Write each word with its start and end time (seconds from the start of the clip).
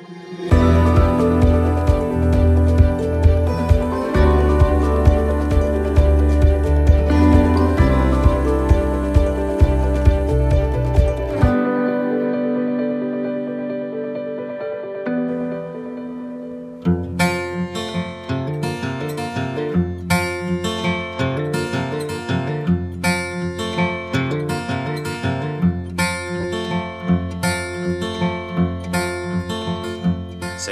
Música 0.00 0.79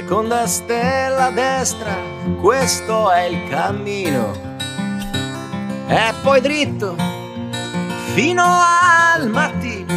Seconda 0.09 0.46
stella 0.46 1.27
a 1.27 1.30
destra, 1.30 1.95
questo 2.41 3.10
è 3.10 3.24
il 3.24 3.46
cammino. 3.51 4.33
E 5.87 6.14
poi 6.23 6.41
dritto 6.41 6.96
fino 8.14 8.42
al 8.42 9.28
mattino. 9.28 9.92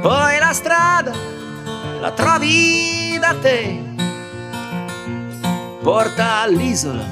Poi 0.00 0.38
la 0.38 0.54
strada 0.54 1.12
la 2.00 2.12
trovi 2.12 3.18
da 3.20 3.36
te. 3.42 3.82
Porta 5.82 6.38
all'isola 6.38 7.04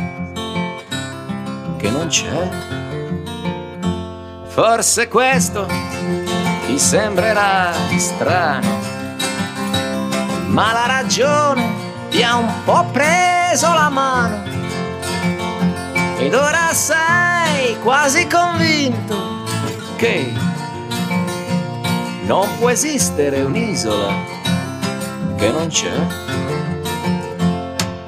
che 1.77 1.91
non 1.91 2.07
c'è. 2.07 2.49
Forse 4.47 5.09
questo 5.09 5.67
ti 6.65 6.79
sembrerà 6.79 7.75
strano 7.99 8.88
ma 10.49 10.73
la 10.73 10.87
ragione 10.87 11.65
ti 12.11 12.23
ha 12.23 12.37
un 12.37 12.51
po' 12.65 12.85
preso 12.93 13.73
la 13.73 13.89
mano. 13.89 14.43
Ed 16.19 16.35
ora 16.35 16.73
sei 16.73 17.79
quasi 17.81 18.27
convinto 18.27 19.45
che 19.97 20.33
non 22.23 22.49
può 22.59 22.71
esistere 22.71 23.43
un'isola 23.43 24.13
che 25.37 25.51
non 25.51 25.69
c'è. 25.69 26.07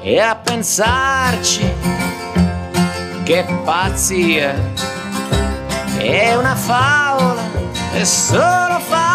E 0.01 0.19
a 0.19 0.35
pensarci 0.35 1.71
che 3.23 3.45
pazzia. 3.63 4.55
È 5.97 6.35
una 6.35 6.55
favola 6.55 7.51
è 7.93 8.03
solo 8.05 8.79
fantasia 8.79 9.10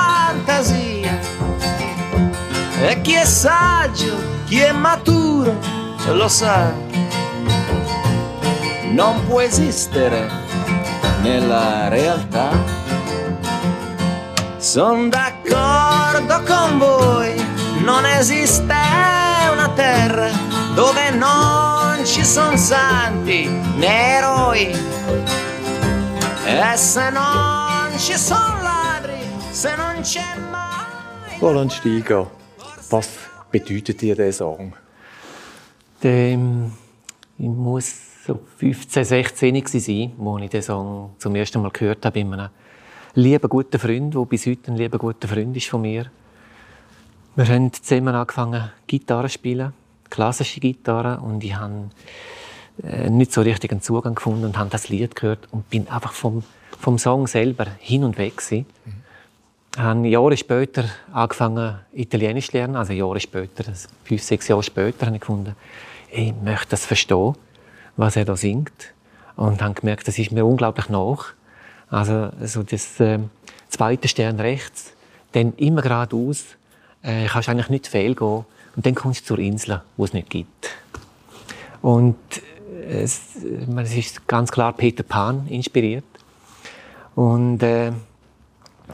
e 2.80 3.00
chi 3.00 3.14
è 3.14 3.24
saggio, 3.24 4.16
chi 4.46 4.58
è 4.60 4.72
maturo, 4.72 5.58
lo 6.12 6.28
sa. 6.28 6.72
Non 8.90 9.24
può 9.26 9.40
esistere 9.40 10.30
nella 11.22 11.88
realtà. 11.88 12.50
Sono 14.58 15.08
d'accordo 15.08 16.42
con 16.42 16.78
voi, 16.78 17.34
non 17.82 18.04
esiste 18.04 18.74
una 19.52 19.70
terra 19.74 20.28
dove 20.74 21.10
non 21.10 22.04
ci 22.04 22.24
sono 22.24 22.56
santi 22.56 23.48
né 23.48 24.16
eroi. 24.16 24.94
E 26.44 26.76
se 26.76 27.10
non 27.10 27.90
ci 27.98 28.16
sono 28.16 28.60
ladri, 28.60 29.18
se 29.50 29.74
non 29.76 30.00
c'è 30.02 30.36
mai... 30.50 31.38
Roland 31.38 31.70
Steiger. 31.70 32.26
Was 32.90 33.08
bedeutet 33.50 34.00
dir 34.00 34.14
dieser 34.14 34.32
Song? 34.32 34.72
Der, 36.02 36.38
ich 37.38 37.48
muss 37.48 38.24
so 38.24 38.38
15, 38.58 39.04
16 39.04 39.54
sein, 39.80 40.12
als 40.18 40.42
ich 40.42 40.50
den 40.50 40.62
Song 40.62 41.10
zum 41.18 41.34
ersten 41.34 41.62
Mal 41.62 41.70
gehört 41.70 42.04
habe 42.04 42.22
bei 42.22 42.32
einem 42.32 42.48
lieben, 43.14 43.48
guten 43.48 43.78
Freund, 43.80 44.14
der 44.14 44.24
bis 44.24 44.46
heute 44.46 44.70
ein 44.70 44.76
lieber, 44.76 44.98
guter 44.98 45.26
Freund 45.26 45.56
ist 45.56 45.68
von 45.68 45.80
mir. 45.82 46.10
Wir 47.34 47.48
haben 47.48 47.72
zusammen 47.72 48.14
angefangen, 48.14 48.70
Gitarre 48.86 49.28
zu 49.28 49.34
spielen, 49.34 49.72
klassische 50.08 50.60
Gitarre, 50.60 51.18
und 51.20 51.42
ich 51.42 51.56
habe 51.56 51.90
äh, 52.84 53.10
nicht 53.10 53.32
so 53.32 53.40
richtig 53.40 53.72
einen 53.72 53.82
Zugang 53.82 54.14
gefunden 54.14 54.44
und 54.44 54.58
habe 54.58 54.70
das 54.70 54.88
Lied 54.88 55.16
gehört 55.16 55.48
und 55.50 55.68
bin 55.70 55.88
einfach 55.88 56.12
vom, 56.12 56.44
vom 56.78 56.98
Song 56.98 57.26
selber 57.26 57.66
hin 57.80 58.04
und 58.04 58.16
weg 58.16 58.36
gewesen. 58.36 58.66
Mhm 58.84 59.05
habe 59.76 60.08
Jahre 60.08 60.36
später 60.36 60.84
angefangen, 61.12 61.78
Italienisch 61.92 62.48
zu 62.48 62.56
lernen. 62.56 62.76
Also 62.76 62.92
Jahre 62.92 63.20
später, 63.20 63.64
fünf, 64.04 64.22
sechs 64.22 64.48
Jahre 64.48 64.62
später, 64.62 65.06
habe 65.06 65.16
ich 65.16 65.20
gefunden, 65.20 65.54
ich 66.10 66.32
möchte 66.42 66.70
das 66.70 66.86
verstehen, 66.86 67.34
was 67.96 68.16
er 68.16 68.24
da 68.24 68.36
singt. 68.36 68.94
Und 69.36 69.60
habe 69.60 69.74
gemerkt, 69.74 70.08
das 70.08 70.18
ist 70.18 70.32
mir 70.32 70.44
unglaublich 70.44 70.88
nach. 70.88 71.34
Also 71.90 72.30
so 72.42 72.62
das 72.62 72.98
äh, 73.00 73.18
zweite 73.68 74.08
Stern 74.08 74.40
rechts, 74.40 74.92
dann 75.32 75.52
immer 75.56 75.82
geradeaus, 75.82 76.44
äh, 77.02 77.26
kannst 77.26 77.48
eigentlich 77.48 77.68
nicht 77.68 77.86
fehlgehen. 77.86 78.44
Und 78.74 78.86
dann 78.86 78.94
kommst 78.94 79.22
du 79.22 79.34
zur 79.34 79.38
Insel, 79.38 79.82
wo 79.96 80.04
es 80.04 80.12
nicht 80.12 80.30
gibt. 80.30 80.70
Und 81.82 82.16
äh, 82.88 83.02
es, 83.02 83.36
es 83.76 83.94
ist 83.94 84.26
ganz 84.26 84.50
klar 84.50 84.72
Peter 84.72 85.02
Pan 85.02 85.46
inspiriert. 85.48 86.04
Und 87.14 87.62
äh, 87.62 87.92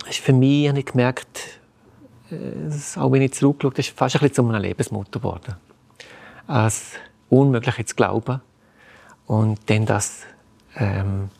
ist 0.09 0.19
für 0.19 0.33
mich, 0.33 0.69
habe 0.69 0.79
ich 0.79 0.87
gemerkt, 0.87 1.61
äh, 2.31 2.99
auch 2.99 3.13
wenn 3.13 3.23
ich 3.23 3.33
zurückschaue, 3.35 3.73
das 3.73 3.87
ist 3.87 3.97
fast 3.97 4.17
ein 4.17 4.21
bisschen 4.21 4.35
zu 4.35 4.49
einem 4.49 4.63
Lebensmotto 4.63 5.19
geworden. 5.19 5.55
Als 6.47 6.93
Unmögliche 7.29 7.85
zu 7.85 7.95
glauben 7.95 8.41
und 9.27 9.59
dann 9.67 9.87
das 9.87 10.23
ähm, 10.77 11.31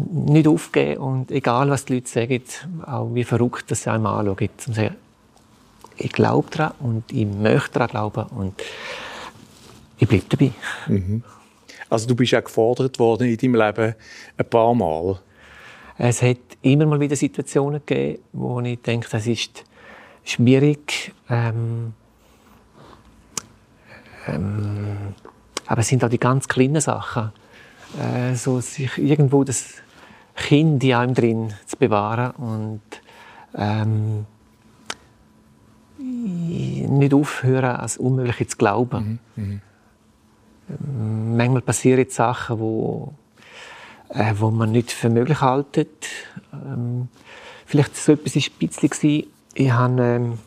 nicht 0.00 0.46
aufgeben 0.46 1.00
und 1.00 1.30
egal, 1.30 1.70
was 1.70 1.84
die 1.84 1.94
Leute 1.94 2.08
sagen, 2.08 2.42
auch 2.86 3.14
wie 3.14 3.24
verrückt 3.24 3.70
das 3.70 3.84
sie 3.84 3.90
einem 3.90 4.06
anschauen, 4.06 4.48
zu 4.56 4.72
sagen, 4.72 4.96
ich 5.96 6.12
glaube 6.12 6.48
daran 6.50 6.74
und 6.80 7.12
ich 7.12 7.26
möchte 7.26 7.72
daran 7.74 7.88
glauben 7.88 8.26
und 8.36 8.62
ich 9.98 10.08
bleibe 10.08 10.24
dabei. 10.28 10.52
Mhm. 10.88 11.22
Also 11.88 12.06
du 12.06 12.16
bist 12.16 12.34
auch 12.34 12.44
gefordert 12.44 12.98
worden 12.98 13.28
in 13.28 13.36
deinem 13.36 13.54
Leben 13.54 13.94
ein 14.36 14.50
paar 14.50 14.74
Mal. 14.74 15.18
Es 15.98 16.22
hat 16.22 16.38
immer 16.62 16.86
mal 16.86 17.00
wieder 17.00 17.16
Situationen 17.16 17.82
gegeben, 17.84 18.22
wo 18.32 18.60
ich 18.60 18.80
denke, 18.80 19.08
das 19.10 19.26
ist 19.26 19.64
schwierig. 20.24 21.12
Ähm, 21.28 21.94
ähm, 24.26 25.14
aber 25.66 25.80
es 25.80 25.88
sind 25.88 26.04
auch 26.04 26.08
die 26.08 26.18
ganz 26.18 26.48
kleinen 26.48 26.80
Sachen. 26.80 27.32
Äh, 28.00 28.34
so 28.34 28.60
sich 28.60 28.96
irgendwo 28.98 29.44
das 29.44 29.74
Kind 30.34 30.82
in 30.82 30.94
einem 30.94 31.14
drin 31.14 31.52
zu 31.66 31.76
bewahren 31.76 32.30
und 32.32 32.80
ähm, 33.54 34.26
nicht 35.98 37.14
aufhören, 37.14 37.76
als 37.76 37.98
Unmögliche 37.98 38.46
zu 38.46 38.56
glauben. 38.56 39.18
Mhm. 39.36 39.60
Mhm. 40.68 41.36
Manchmal 41.36 41.62
passieren 41.62 42.08
Sachen, 42.08 42.58
wo 42.58 43.12
äh, 44.14 44.34
wo 44.38 44.50
man 44.50 44.72
nicht 44.72 44.92
für 44.92 45.08
möglich 45.08 45.40
haltet. 45.40 46.08
Ähm, 46.52 47.08
vielleicht 47.66 47.96
so 47.96 48.12
etwas 48.12 48.36
war 48.36 48.42
ein 48.42 48.68
bisschen, 48.68 49.24
ich 49.54 49.70
habe, 49.70 50.02
ähm, 50.02 50.38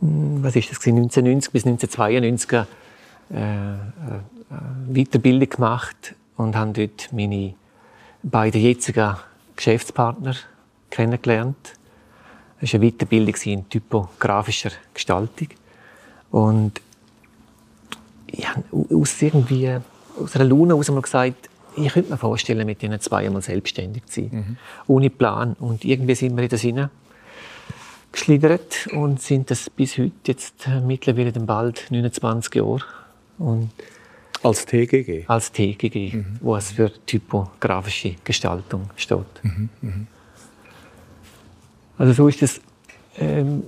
hm, 0.00 0.42
was 0.42 0.56
ist 0.56 0.70
das, 0.70 0.78
1990 0.86 1.52
bis 1.52 1.64
1992 1.64 2.52
äh, 2.52 3.72
äh, 3.72 3.76
Weiterbildung 4.88 5.48
gemacht 5.48 6.14
und 6.36 6.54
habe 6.54 6.72
dort 6.72 7.12
meine 7.12 7.54
beiden 8.22 8.60
jetzigen 8.60 9.16
Geschäftspartner 9.56 10.36
kennengelernt. 10.90 11.74
Es 12.60 12.72
war 12.72 12.80
eine 12.80 12.90
Weiterbildung 12.90 13.34
in 13.44 13.68
typografischer 13.68 14.70
Gestaltung. 14.92 15.48
Und 16.30 16.80
ich 18.26 18.48
habe 18.48 18.62
aus 18.72 19.20
irgendwie 19.20 19.78
aus 20.20 20.34
einer 20.36 20.44
Laune 20.44 20.72
heraus 20.72 20.90
mal 20.90 21.02
gesagt, 21.02 21.48
ich 21.76 21.92
könnte 21.92 22.10
mir 22.10 22.18
vorstellen, 22.18 22.66
mit 22.66 22.82
diesen 22.82 23.00
zwei 23.00 23.26
einmal 23.26 23.42
selbstständig 23.42 24.04
zu 24.06 24.20
sein. 24.20 24.30
Mhm. 24.32 24.56
Ohne 24.86 25.10
Plan. 25.10 25.56
Und 25.58 25.84
irgendwie 25.84 26.14
sind 26.14 26.36
wir 26.36 26.42
in 26.42 26.48
das 26.50 26.60
hinein 26.60 26.90
geschlittert 28.12 28.88
und 28.92 29.22
sind 29.22 29.50
das 29.50 29.70
bis 29.70 29.96
heute 29.96 30.12
jetzt 30.26 30.68
mittlerweile 30.84 31.32
dann 31.32 31.46
bald 31.46 31.90
29 31.90 32.54
Jahre. 32.54 32.82
Und 33.38 33.70
als 34.42 34.66
TGG? 34.66 35.24
Als 35.26 35.50
TGG, 35.50 36.14
mhm. 36.14 36.38
wo 36.40 36.56
es 36.56 36.72
für 36.72 36.92
typografische 37.06 38.16
Gestaltung 38.22 38.90
steht. 38.96 39.24
Mhm. 39.42 39.68
Mhm. 39.80 40.06
Also 41.96 42.12
so 42.12 42.28
ist 42.28 42.42
es 42.42 42.60
ähm, 43.18 43.62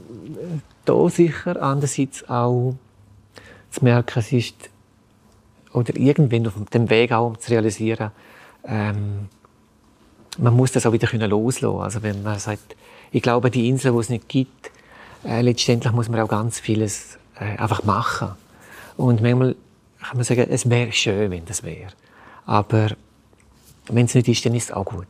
da 0.85 1.09
sicher. 1.09 1.63
Andererseits 1.63 2.29
auch 2.29 2.75
zu 3.71 3.85
merken, 3.85 4.19
es 4.19 4.33
ist 4.33 4.71
oder 5.75 5.97
irgendwann 5.97 6.47
auf 6.47 6.55
dem 6.73 6.89
Weg 6.89 7.13
auch, 7.13 7.27
um 7.27 7.39
zu 7.39 7.51
realisieren, 7.51 8.13
ähm, 8.65 9.29
man 10.39 10.55
muss 10.55 10.73
das 10.73 10.87
auch 10.87 10.93
wieder 10.93 11.07
können 11.07 11.29
loslassen. 11.29 11.81
Also 11.81 12.03
wenn 12.03 12.23
man 12.23 12.39
sagt, 12.39 12.77
ich 13.13 13.23
glaube, 13.23 13.51
die 13.51 13.69
Insel, 13.69 13.93
die 13.93 13.99
es 13.99 14.09
nicht 14.09 14.29
gibt, 14.29 14.71
äh, 15.25 15.43
letztendlich 15.43 15.93
muss 15.93 16.09
man 16.09 16.21
auch 16.21 16.29
ganz 16.29 16.61
vieles 16.61 17.19
äh, 17.39 17.59
einfach 17.59 17.85
machen. 17.85 18.31
Und 18.97 19.21
manchmal 19.21 19.57
kann 20.01 20.17
man 20.17 20.25
sagen, 20.25 20.47
es 20.49 20.69
wäre 20.69 20.93
schön, 20.93 21.31
wenn 21.31 21.45
das 21.45 21.63
wäre. 21.63 21.93
Aber 22.47 22.91
wenn 23.89 24.07
es 24.07 24.15
nicht 24.15 24.29
ist, 24.29 24.45
dann 24.47 24.55
ist 24.55 24.65
es 24.65 24.73
auch 24.73 24.85
gut. 24.85 25.07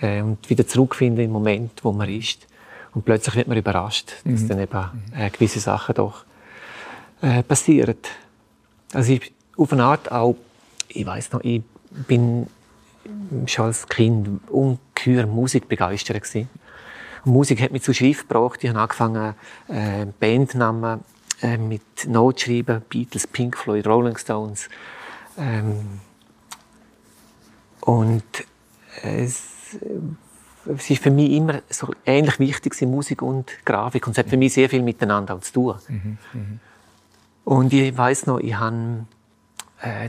Äh, 0.00 0.22
und 0.22 0.48
wieder 0.48 0.66
zurückfinden 0.66 1.24
im 1.24 1.32
Moment, 1.32 1.84
wo 1.84 1.92
man 1.92 2.08
ist. 2.08 2.46
Und 2.94 3.04
plötzlich 3.04 3.36
wird 3.36 3.48
man 3.48 3.58
überrascht, 3.58 4.12
dass 4.24 4.42
mhm. 4.42 4.48
dann 4.48 4.60
eben 4.60 5.04
äh, 5.14 5.30
gewisse 5.30 5.60
Sachen 5.60 5.94
doch 5.94 6.24
äh, 7.20 7.42
passieren. 7.42 7.96
Also 8.92 9.12
ich, 9.12 9.32
auf 9.56 9.72
eine 9.72 9.84
Art 9.84 10.10
auch, 10.10 10.36
ich 10.88 11.06
weiß 11.06 11.32
noch, 11.32 11.40
ich 11.42 11.62
bin 12.06 12.46
schon 13.46 13.66
als 13.66 13.86
Kind 13.88 14.40
ungeheuer 14.50 15.26
musikbegeistert 15.26 16.22
gewesen. 16.22 16.48
Musik 17.24 17.60
hat 17.60 17.72
mich 17.72 17.82
zu 17.82 17.92
Schrift 17.92 18.28
gebracht. 18.28 18.62
Ich 18.62 18.70
habe 18.70 18.80
angefangen, 18.80 19.34
äh, 19.68 20.06
Bandnamen 20.20 21.00
äh, 21.42 21.58
mit 21.58 22.06
Notes 22.06 22.42
schreiben. 22.42 22.82
Beatles, 22.88 23.26
Pink 23.26 23.56
Floyd, 23.56 23.86
Rolling 23.86 24.16
Stones. 24.16 24.68
Ähm, 25.36 26.00
und 27.80 28.24
es, 29.02 29.76
es 30.66 30.90
ist 30.90 31.02
für 31.02 31.10
mich 31.10 31.32
immer 31.32 31.62
so 31.68 31.92
ähnlich 32.04 32.38
wichtig, 32.38 32.80
Musik 32.82 33.22
und 33.22 33.50
Grafik. 33.64 34.06
Und 34.06 34.12
es 34.12 34.18
hat 34.18 34.28
für 34.28 34.36
mich 34.36 34.54
sehr 34.54 34.68
viel 34.68 34.82
miteinander 34.82 35.40
zu 35.40 35.52
tun. 35.52 35.74
Mhm, 35.88 36.18
mh. 36.32 36.40
Und 37.44 37.72
ich 37.72 37.96
weiß 37.96 38.26
noch, 38.26 38.40
ich 38.40 38.56
habe 38.56 39.06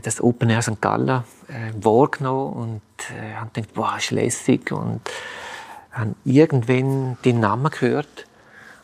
das 0.02 0.22
Open 0.22 0.50
Air 0.50 0.62
St. 0.62 0.80
Gallen 0.80 1.08
äh, 1.48 1.72
wahrgenommen 1.80 2.52
und 2.52 2.80
äh, 3.10 3.34
habe 3.34 3.50
gedacht, 3.52 3.72
wow, 3.74 3.98
ist 3.98 4.10
lässig. 4.10 4.72
Und 4.72 5.00
habe 5.92 6.14
irgendwann 6.24 7.18
den 7.24 7.40
Namen 7.40 7.70
gehört 7.70 8.26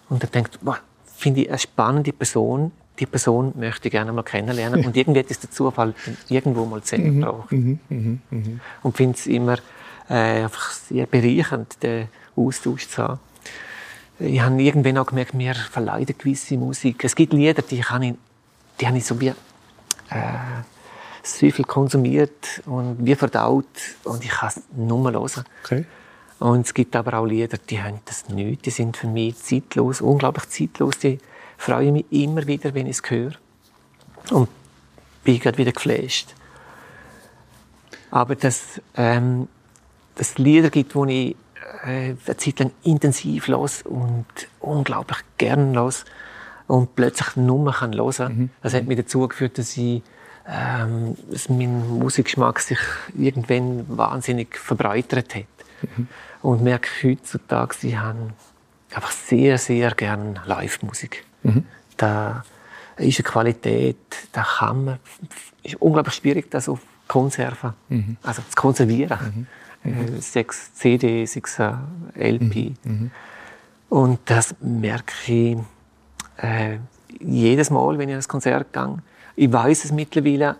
und 0.08 0.22
habe 0.22 0.32
gedacht, 0.32 0.58
wow, 0.62 0.76
finde 1.16 1.42
ich 1.42 1.48
eine 1.48 1.58
spannende 1.58 2.12
Person. 2.12 2.72
Die 2.98 3.06
Person 3.06 3.52
möchte 3.56 3.88
ich 3.88 3.92
gerne 3.92 4.12
mal 4.12 4.22
kennenlernen. 4.22 4.84
Und 4.86 4.96
irgendwie 4.96 5.20
hat 5.20 5.30
es 5.30 5.40
der 5.40 5.50
Zufall 5.50 5.94
irgendwo 6.28 6.64
mal 6.64 6.80
zusammengebracht. 6.80 7.50
Mhm, 7.50 7.80
mh, 7.88 7.98
mh, 7.98 8.18
mh. 8.30 8.60
Und 8.84 8.96
finde 8.96 9.18
es 9.18 9.26
immer 9.26 9.56
äh, 10.08 10.44
einfach 10.44 10.70
sehr 10.70 11.06
bereichernd, 11.06 11.82
den 11.82 12.06
Austausch 12.36 12.88
zu 12.88 13.02
haben. 13.02 13.20
Ich 14.20 14.40
habe 14.40 14.62
irgendwann 14.62 14.98
auch 14.98 15.06
gemerkt, 15.06 15.34
mir 15.34 15.54
verleidet 15.54 16.20
gewisse 16.20 16.56
Musik. 16.56 17.02
Es 17.02 17.16
gibt 17.16 17.32
Lieder, 17.32 17.62
die, 17.62 17.80
kann 17.80 18.02
ich, 18.02 18.14
die 18.80 18.86
habe 18.86 18.96
ich 18.96 19.04
so 19.04 19.20
wie 19.20 19.28
äh, 19.28 19.34
so 21.24 21.50
viel 21.50 21.64
konsumiert 21.64 22.62
und 22.66 22.96
wie 23.00 23.14
verdaut 23.14 23.66
und 24.04 24.22
ich 24.24 24.30
kann 24.30 24.50
es 24.50 24.60
nur 24.76 24.98
mal 24.98 25.14
hören. 25.14 25.44
Okay. 25.64 25.86
Und 26.38 26.66
es 26.66 26.74
gibt 26.74 26.94
aber 26.96 27.14
auch 27.18 27.24
Lieder, 27.24 27.56
die 27.58 27.82
haben 27.82 28.00
das 28.04 28.28
nicht. 28.28 28.66
Die 28.66 28.70
sind 28.70 28.96
für 28.96 29.06
mich 29.06 29.36
zeitlos, 29.36 30.00
unglaublich 30.00 30.48
zeitlos. 30.50 30.98
Die 30.98 31.18
freue 31.56 31.92
mich 31.92 32.04
immer 32.10 32.46
wieder, 32.46 32.74
wenn 32.74 32.86
ich 32.86 32.98
es 33.02 33.10
höre. 33.10 33.32
Und 34.30 34.48
bin 35.22 35.40
gerade 35.40 35.56
wieder 35.56 35.72
geflasht. 35.72 36.34
Aber 38.10 38.36
dass 38.36 38.80
ähm, 38.96 39.48
es 40.16 40.36
Lieder 40.36 40.70
gibt, 40.70 40.94
die 40.94 41.30
ich 41.30 41.36
äh, 41.86 42.14
eine 42.26 42.36
Zeit 42.36 42.58
lang 42.58 42.72
intensiv 42.82 43.48
los 43.48 43.82
und 43.82 44.26
unglaublich 44.60 45.18
gern 45.38 45.72
los 45.72 46.04
und 46.66 46.94
plötzlich 46.94 47.36
nur 47.36 47.72
kann 47.72 47.94
hören. 47.94 48.36
Mhm. 48.36 48.50
Das 48.62 48.74
hat 48.74 48.84
mich 48.84 48.98
dazu 48.98 49.26
geführt, 49.28 49.58
dass 49.58 49.76
ich 49.76 50.02
ähm, 50.48 51.16
dass 51.30 51.48
mein 51.48 51.98
Musikgeschmack 51.98 52.60
sich 52.60 52.78
irgendwann 53.16 53.84
wahnsinnig 53.88 54.56
verbreitert 54.58 55.34
hat. 55.34 55.44
Mhm. 55.96 56.08
Und 56.42 56.62
merke 56.62 56.88
heutzutage, 57.02 57.74
sie 57.74 57.98
haben 57.98 58.34
einfach 58.94 59.10
sehr, 59.10 59.58
sehr 59.58 59.92
gern 59.92 60.38
Live-Musik. 60.44 61.24
Mhm. 61.42 61.64
Da 61.96 62.44
ist 62.96 63.18
eine 63.18 63.24
Qualität, 63.24 63.96
da 64.32 64.42
kann 64.42 64.84
man, 64.84 64.98
ist 65.62 65.76
unglaublich 65.76 66.14
schwierig, 66.14 66.50
das 66.50 66.68
auf 66.68 66.80
Konserven, 67.08 67.72
mhm. 67.88 68.16
also 68.22 68.42
zu 68.42 68.54
konservieren. 68.54 69.46
Mhm. 69.82 69.92
mhm. 69.92 70.16
Äh, 70.16 70.20
sechs 70.20 70.74
CD, 70.74 71.26
sechs 71.26 71.58
LP. 71.58 72.54
Mhm. 72.54 72.76
mhm. 72.84 73.10
Und 73.90 74.18
das 74.24 74.56
merke 74.60 75.14
ich 75.26 75.56
äh, 76.38 76.78
jedes 77.20 77.70
Mal, 77.70 77.96
wenn 77.98 78.08
ich 78.08 78.14
ins 78.16 78.28
Konzert 78.28 78.72
gehe. 78.72 78.98
Ich 79.36 79.52
weiß 79.52 79.84
es 79.84 79.92
mittlerweile, 79.92 80.56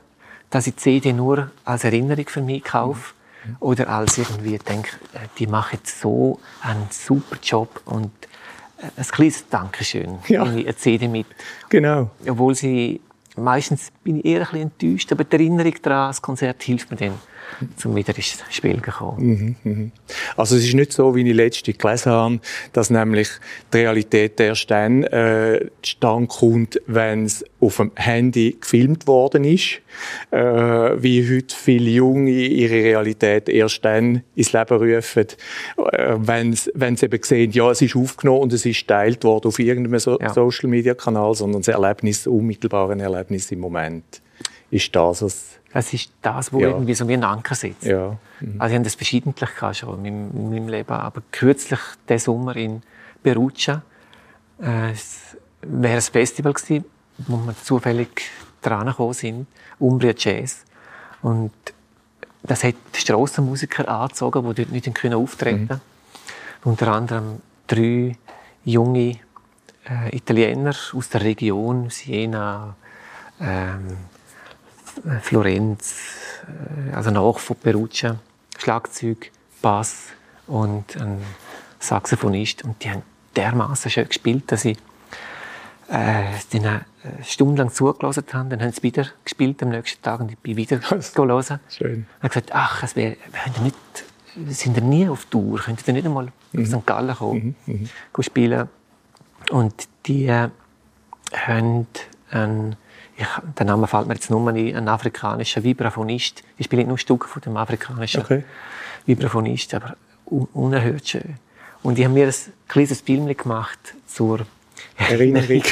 dass 0.51 0.67
ich 0.67 0.75
die 0.75 0.81
CD 0.81 1.13
nur 1.13 1.51
als 1.65 1.85
Erinnerung 1.85 2.29
für 2.29 2.41
mich 2.41 2.65
kaufe 2.65 3.15
mhm. 3.45 3.57
oder 3.61 3.89
als 3.89 4.19
irgendwie 4.19 4.59
denke, 4.59 4.91
äh, 5.13 5.29
die 5.39 5.47
machen 5.47 5.79
so 5.85 6.39
einen 6.63 6.89
super 6.91 7.37
Job 7.43 7.83
und 7.85 8.11
äh, 8.79 8.87
ein 8.97 9.07
kleines 9.07 9.49
Dankeschön. 9.49 10.19
Ja. 10.29 10.43
Eine 10.43 10.75
CD 10.77 11.09
mit. 11.09 11.27
Genau. 11.69 12.11
Obwohl 12.29 12.55
sie, 12.55 13.01
meistens 13.37 13.91
bin 14.03 14.19
ich 14.19 14.25
eher 14.25 14.41
ein 14.41 14.47
bisschen 14.47 14.63
enttäuscht, 14.63 15.13
aber 15.13 15.25
die 15.25 15.37
Erinnerung 15.37 15.75
daran, 15.83 16.11
das 16.11 16.23
Konzert 16.23 16.63
hilft 16.63 16.91
mir 16.91 16.97
dann 16.97 17.15
zum 17.77 17.95
wieder 17.95 18.17
ins 18.17 18.43
Spiel 18.51 18.81
gekommen. 18.81 19.57
Mhm, 19.63 19.73
mhm. 19.73 19.93
Also 20.37 20.57
es 20.57 20.65
ist 20.65 20.75
nicht 20.75 20.93
so, 20.93 21.15
wie 21.15 21.29
ich 21.29 21.35
letztens 21.35 21.79
gelesen 21.79 22.13
habe, 22.13 22.41
dass 22.73 22.91
nämlich 22.91 23.29
die 23.73 23.79
Realität 23.79 24.39
erst 24.41 24.71
dann 24.71 25.05
äh, 25.05 25.67
zustande 25.83 26.29
kommt, 26.29 26.81
wenn 26.87 27.25
es 27.25 27.45
auf 27.61 27.77
dem 27.77 27.93
Handy 27.97 28.57
gefilmt 28.61 29.07
worden 29.07 29.45
ist, 29.45 29.81
äh, 30.31 30.39
wie 30.39 31.37
heute 31.37 31.55
viele 31.55 31.91
Junge 31.91 32.31
ihre 32.31 32.75
Realität 32.75 33.49
erst 33.49 33.85
dann 33.85 34.23
ins 34.35 34.53
Leben 34.53 34.77
rufen, 34.77 35.27
äh, 35.93 36.15
wenn 36.19 36.55
sie 36.55 37.07
eben 37.07 37.23
sehen, 37.23 37.53
ja, 37.53 37.71
es 37.71 37.83
ist 37.83 37.97
aufgenommen 37.97 38.43
und 38.43 38.53
es 38.53 38.67
ist 38.67 38.81
geteilt 38.81 39.25
worden 39.25 39.49
auf 39.49 39.59
irgendeinem 39.59 39.99
so 39.99 40.19
ja. 40.21 40.33
Social-Media-Kanal, 40.33 41.35
sondern 41.35 41.63
das 41.63 41.69
Erlebnis, 41.69 42.27
unmittelbare 42.27 42.99
Erlebnis 42.99 43.51
im 43.51 43.61
Moment 43.61 44.23
ist 44.71 44.95
das, 44.95 45.23
was 45.23 45.45
das 45.75 45.93
ist 45.93 46.13
das, 46.23 46.53
was 46.53 46.61
ja. 46.61 46.69
irgendwie 46.69 46.95
so 46.95 47.07
wie 47.09 47.15
ein 47.15 47.25
Anker 47.25 47.57
sitzt. 47.57 47.83
Ja. 47.83 48.17
Mhm. 48.41 48.61
Also 48.61 48.73
ich 48.73 48.77
habe 48.77 48.85
das 48.85 48.95
verschiedentlich 48.95 49.51
schon 49.73 50.05
in 50.05 50.31
meinem, 50.31 50.31
in 50.37 50.51
meinem 50.51 50.69
Leben, 50.69 50.93
aber 50.93 51.21
kürzlich 51.33 51.81
diesen 52.09 52.25
Sommer 52.25 52.55
in 52.55 52.81
Perugia 53.25 53.83
äh, 54.63 54.93
es 54.93 55.37
wäre 55.63 55.97
ein 55.97 56.01
Festival 56.01 56.53
gewesen, 56.53 56.85
wo 57.19 57.37
wir 57.39 57.57
zufällig 57.61 58.31
dran 58.63 58.87
gekommen 58.87 59.15
sind, 59.15 59.47
Umbria 59.81 60.15
Jazz. 60.17 60.65
Und 61.23 61.53
das 62.45 62.63
hat 62.63 62.77
Strassenmusiker 62.95 63.89
angezogen, 63.89 64.49
die 64.49 64.55
dort 64.55 64.71
nicht 64.71 64.95
können 64.95 65.15
auftreten 65.15 65.67
konnten. 65.67 65.83
Mhm. 66.65 66.71
Unter 66.71 66.89
anderem 66.93 67.41
drei 67.67 68.17
junge 68.65 69.19
äh, 69.89 70.17
Italiener 70.17 70.75
aus 70.93 71.09
der 71.09 71.23
Region, 71.23 71.91
Siena, 71.91 72.77
ähm, 73.41 73.97
Florenz, 75.23 75.97
äh, 76.91 76.95
also 76.95 77.11
nach 77.11 77.39
von 77.39 77.57
Perugia, 77.57 78.19
Schlagzeug, 78.59 79.31
Bass 79.63 80.09
und 80.47 80.97
ein 81.01 81.21
Saxophonist. 81.79 82.65
Und 82.65 82.83
die 82.83 82.91
haben 82.91 83.03
dermaßen 83.37 83.91
schön 83.91 84.09
gespielt, 84.09 84.45
dass 84.53 84.65
ich 84.65 84.79
äh, 85.89 86.25
denen 86.53 86.77
äh, 86.77 87.23
stundenlang 87.23 87.71
zugelassen 87.73 88.25
habe. 88.33 88.49
Dann 88.51 88.63
haben 88.63 88.73
sie 88.73 88.83
wieder 88.83 89.07
gespielt 89.25 89.63
am 89.63 89.71
nächsten 89.71 90.03
Tag 90.03 90.21
und 90.21 90.31
ich 90.31 90.39
bin 90.39 90.57
wieder 90.57 90.79
gelesen. 91.15 91.61
Schön. 91.69 92.07
Und 92.23 92.29
gesagt, 92.29 92.51
ach, 92.53 92.83
es 92.83 92.97
wäre, 92.97 93.17
nicht, 93.63 93.77
sind 94.49 94.77
ihr 94.77 94.83
nie 94.83 95.09
auf 95.09 95.27
Tour, 95.27 95.61
könnt 95.61 95.87
ihr 95.87 95.95
nicht 95.95 96.07
einmal 96.07 96.33
mhm. 96.53 96.63
nach 96.63 96.81
St. 96.81 96.87
Gallen 96.87 97.15
kommen, 97.15 97.57
mhm. 97.67 97.89
Mhm. 98.13 98.23
spielen. 98.23 98.69
Und 99.51 99.89
die 100.07 100.27
äh, 100.27 100.49
haben 101.33 101.87
einen 102.31 102.77
ich, 103.17 103.27
der 103.59 103.67
Name 103.67 103.87
fällt 103.87 104.09
mir 104.09 104.15
jetzt 104.15 104.31
nur 104.31 104.49
ein, 104.49 104.77
ein 104.77 104.89
afrikanischer 104.89 105.63
Vibraphonist. 105.63 106.43
Ich 106.59 106.67
spiele 106.67 106.83
nicht 106.83 106.89
nur 106.89 106.99
Stücke 106.99 107.29
von 107.29 107.43
dem 107.43 107.57
afrikanischen 107.57 108.23
okay. 108.23 108.45
Vibraphonist, 109.07 109.75
aber 109.75 109.97
un 110.27 110.49
unerhört 110.53 111.07
schön. 111.07 111.37
Und 111.83 111.99
ich 111.99 112.05
habe 112.05 112.15
mir 112.15 112.27
ein 112.27 112.35
kleines 112.67 113.01
Film 113.01 113.27
gemacht 113.37 113.79
zur 114.07 114.47
Erinnerung. 114.97 115.63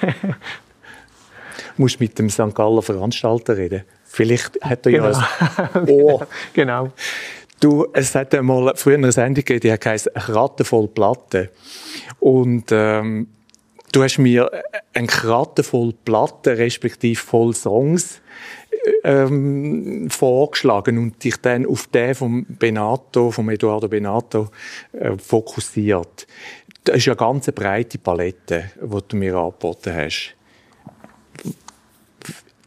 du 0.00 0.08
musst 1.76 2.00
mit 2.00 2.18
dem 2.18 2.28
St. 2.28 2.54
Galler 2.54 2.82
Veranstalter 2.82 3.56
reden. 3.56 3.84
Vielleicht 4.04 4.60
hat 4.62 4.84
er 4.86 4.92
genau. 4.92 5.10
ja 5.10 5.70
ein 5.74 5.88
Ohr. 5.88 6.26
genau. 6.52 6.90
Du, 7.60 7.86
es 7.92 8.14
hat 8.14 8.34
einmal 8.34 8.72
früher 8.74 8.96
eine 8.96 9.12
Sendung 9.12 9.44
gegeben, 9.44 9.78
die 9.78 9.88
heisst 9.88 10.10
«Ratte 10.14 10.64
voll 10.64 10.88
Platte». 10.88 11.50
Und 12.18 12.72
ähm, 12.72 13.28
Du 13.92 14.02
hast 14.04 14.18
mir 14.18 14.50
einen 14.94 15.06
Kratten 15.06 15.64
voll 15.64 15.92
Platten, 16.04 16.54
respektive 16.54 17.20
voll 17.20 17.54
Songs 17.54 18.20
ähm, 19.02 20.08
vorgeschlagen 20.10 20.98
und 20.98 21.22
dich 21.22 21.36
dann 21.38 21.66
auf 21.66 21.86
den 21.88 22.14
vom 22.14 22.46
Benato, 22.48 23.30
vom 23.30 23.50
Eduardo 23.50 23.88
Benato 23.88 24.48
äh, 24.92 25.16
fokussiert. 25.18 26.26
Das 26.84 26.96
ist 26.98 27.08
eine 27.08 27.16
ganz 27.16 27.50
breite 27.52 27.98
Palette, 27.98 28.70
die 28.80 28.98
du 29.08 29.16
mir 29.16 29.34
angeboten 29.34 29.94
hast. 29.94 30.34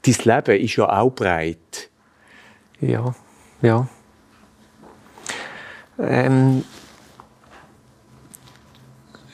Dein 0.05 0.15
Leben 0.23 0.61
ist 0.61 0.75
ja 0.75 0.99
auch 0.99 1.11
breit. 1.11 1.89
Ja, 2.81 3.15
ja. 3.61 3.87
Ähm, 5.97 6.63